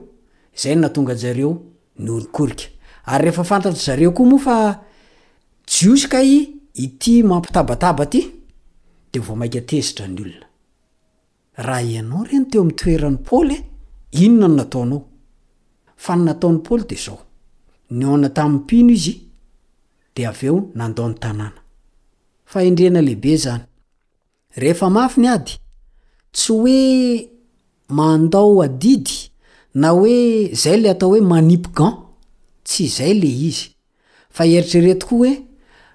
zay 0.62 0.74
natonga 0.76 1.14
jareo 1.16 1.62
nea 1.96 2.26
ity 6.78 7.22
mampitabataba 7.22 8.06
ty 8.06 8.20
de 9.12 9.18
vao 9.20 9.36
mainka 9.36 9.60
tezitra 9.70 10.06
ny 10.08 10.16
olona 10.20 10.46
raha 11.64 11.82
ianao 11.92 12.22
ireny 12.26 12.46
teo 12.50 12.62
ami'nytoeran'ny 12.62 13.18
paôly 13.28 13.54
e, 13.54 13.64
inona 14.26 14.48
no 14.48 14.56
nataonao 14.58 15.00
fa 16.02 16.12
ny 16.16 16.22
nataon'ny 16.28 16.60
paôly 16.66 16.84
de 16.90 16.96
zao 17.04 17.18
ny 17.96 18.04
ona 18.14 18.30
tamin'ny 18.36 18.58
mpino 18.62 18.90
izy 18.98 19.14
de 20.14 20.26
av 20.30 20.44
eo 20.48 20.56
nandao 20.78 21.08
'ny 21.10 21.18
tanàna 21.22 21.58
fa 22.50 22.58
endrena 22.68 23.00
lehibe 23.06 23.32
zany 23.44 23.62
rehefa 24.60 24.88
mafyny 24.96 25.28
ady 25.34 25.52
tsy 26.34 26.52
hoe 26.52 26.76
mandao 27.98 28.54
adidy 28.66 29.16
na 29.80 29.88
hoe 29.96 30.16
zay 30.62 30.76
lay 30.82 30.90
atao 30.94 31.10
hoe 31.10 31.20
manipy 31.32 31.70
gan 31.76 31.92
tsy 32.66 32.84
izay 32.88 33.14
le 33.20 33.30
izy 33.48 33.66
fa 34.34 34.42
eritreretikoa 34.54 35.18
oe 35.24 35.32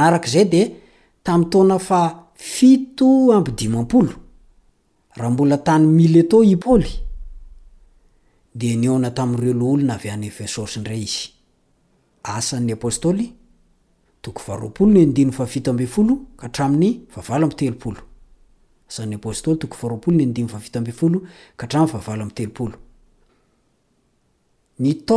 anak 0.06 0.24
zay 0.34 0.44
de 0.54 0.62
tamtona 1.24 1.78
fa 1.78 2.00
fito 2.42 3.30
ampidimampolo 3.32 4.12
raha 5.14 5.30
mbola 5.30 5.58
tany 5.58 5.86
mileto 5.86 6.38
iôly 6.44 6.90
de 8.54 8.76
ny 8.76 8.88
na 8.98 9.10
tam'reoloolona 9.10 9.94
avyanfesosyndray 9.94 11.02
izy 11.06 11.28
asan'ny 12.22 12.72
aôstôy 12.74 13.30
toko 14.22 14.40
faroolo 14.42 14.86
ny 14.90 15.06
diny 15.14 15.32
fafito 15.32 15.72
be 15.72 15.86
folo 15.86 16.16
kahtram'ny 16.36 16.90
avalo 17.16 17.46
mteloolas'nyyoo 17.46 19.30
nyio 19.30 19.32
aay 19.38 19.56
avteoo 20.54 21.10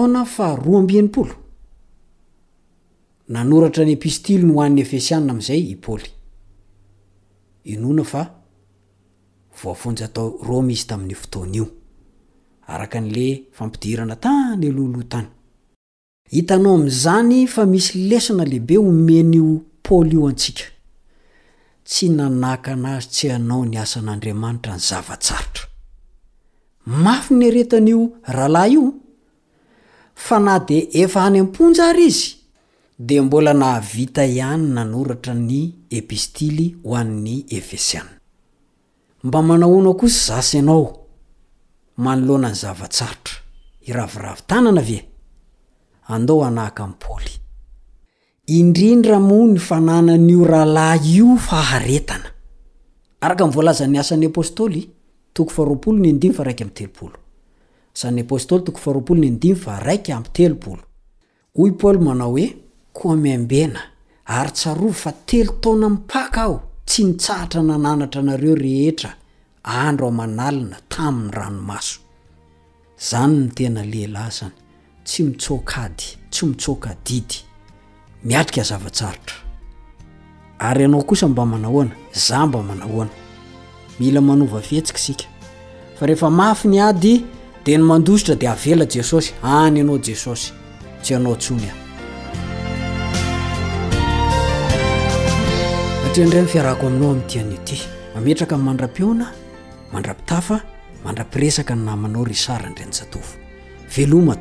n 0.05 0.11
na 0.11 0.25
faoa 0.25 0.81
mbenyolo 0.81 1.35
nanoatra 3.29 3.85
ny 3.85 3.95
pistily 3.97 4.43
nooan'ny 4.45 4.81
efesianna 4.81 5.33
amzayôy 5.33 5.77
inona 7.65 8.03
fa 8.03 8.23
voafonja 9.61 10.07
tao 10.13 10.29
roma 10.47 10.71
izy 10.71 10.85
tamin'ny 10.89 11.15
fotoanaio 11.17 11.65
araka 12.73 12.97
n'le 13.01 13.25
fampidirana 13.57 14.15
tany 14.23 14.65
alohloh 14.71 15.05
tany 15.11 15.27
hitanao 16.33 16.75
ami'izany 16.79 17.33
fa 17.53 17.63
misy 17.71 17.89
lesina 18.09 18.43
lehibe 18.51 18.75
homenyo 18.83 19.43
paôly 19.85 20.13
io 20.17 20.25
antsika 20.29 20.65
tsy 21.89 22.05
nanakana 22.17 22.89
azy 22.97 23.07
tsy 23.13 23.25
anao 23.35 23.63
ny 23.69 23.75
asan'andriamanitra 23.83 24.73
ny 24.77 24.81
zavatsarotra 24.89 25.63
mafy 27.03 27.31
ny 27.39 27.45
aretan'io 27.49 28.01
rahalahy 28.35 28.71
io 28.77 28.83
fa 30.25 30.37
na 30.45 30.55
de 30.67 30.77
efa 31.03 31.19
hany 31.25 31.37
amponjaary 31.43 32.05
izy 32.11 32.29
de 32.99 33.21
mbola 33.21 33.53
navita 33.53 34.25
ihany 34.25 34.69
nanoratra 34.73 35.33
ny 35.33 35.73
epistily 35.91 36.77
hoan'ny 36.83 37.43
efesiaa 37.57 38.03
ma 39.23 39.39
aaonao 39.39 39.93
kosy 39.99 40.19
zaaao 40.27 41.05
manoloanany 41.97 42.55
zavatsarotra 42.61 43.35
iraviravtanana 43.87 44.81
eh 44.97 45.03
o 46.09 46.11
ny 48.57 48.67
ananan'io 49.69 50.43
rahlay 50.51 50.99
io 51.15 51.29
aheana 51.59 52.29
a 53.21 53.23
volazan'ny 53.55 53.97
asan'ny 53.99 54.25
apôstôly 54.27 54.81
toko 55.33 55.93
nyay 55.99 56.17
a 62.21 62.23
o 62.27 62.29
ko 62.95 63.15
mimbena 63.15 63.79
ary 64.25 64.51
tsarovy 64.51 64.93
fa 64.93 65.11
telo 65.27 65.53
taona 65.61 65.89
mipaka 65.89 66.41
aho 66.43 66.59
tsy 66.87 67.03
nitsahatra 67.03 67.61
nananatra 67.61 68.19
anareo 68.21 68.55
rehetra 68.55 69.11
andro 69.63 70.05
amanalina 70.07 70.77
tamin'ny 70.89 71.31
ranomaso 71.37 71.99
zany 73.09 73.35
ny 73.39 73.47
tena 73.57 73.81
lehilahyny 73.91 74.51
tsy 75.07 75.23
mitska 75.23 75.77
ady 75.85 76.05
tsy 76.33 76.45
mitskdidy 76.45 77.35
iatiaeafyny 78.29 79.07
ady 86.81 87.23
de 87.65 87.77
ny 87.77 87.83
mandositra 87.83 88.35
de 88.35 88.47
avela 88.47 88.85
jesosy 88.95 89.33
any 89.41 89.79
anao 89.81 89.97
jesosy 90.07 90.51
tsy 91.01 91.15
anao 91.15 91.35
tsonya 91.35 91.84
andra 96.23 96.41
n 96.41 96.47
fiarahko 96.47 96.87
aminao 96.87 97.11
amin'nytianyity 97.11 97.75
mametraka 98.15 98.55
nmandra-piona 98.57 99.25
mandra-pitafa 99.93 100.57
mandra-piresaka 101.03 101.75
ny 101.75 101.83
namanao 101.85 102.23
ry 102.25 102.35
sara 102.35 102.69
ndrayny 102.69 102.91
zataofo 102.91 103.37
veloma 103.97 104.35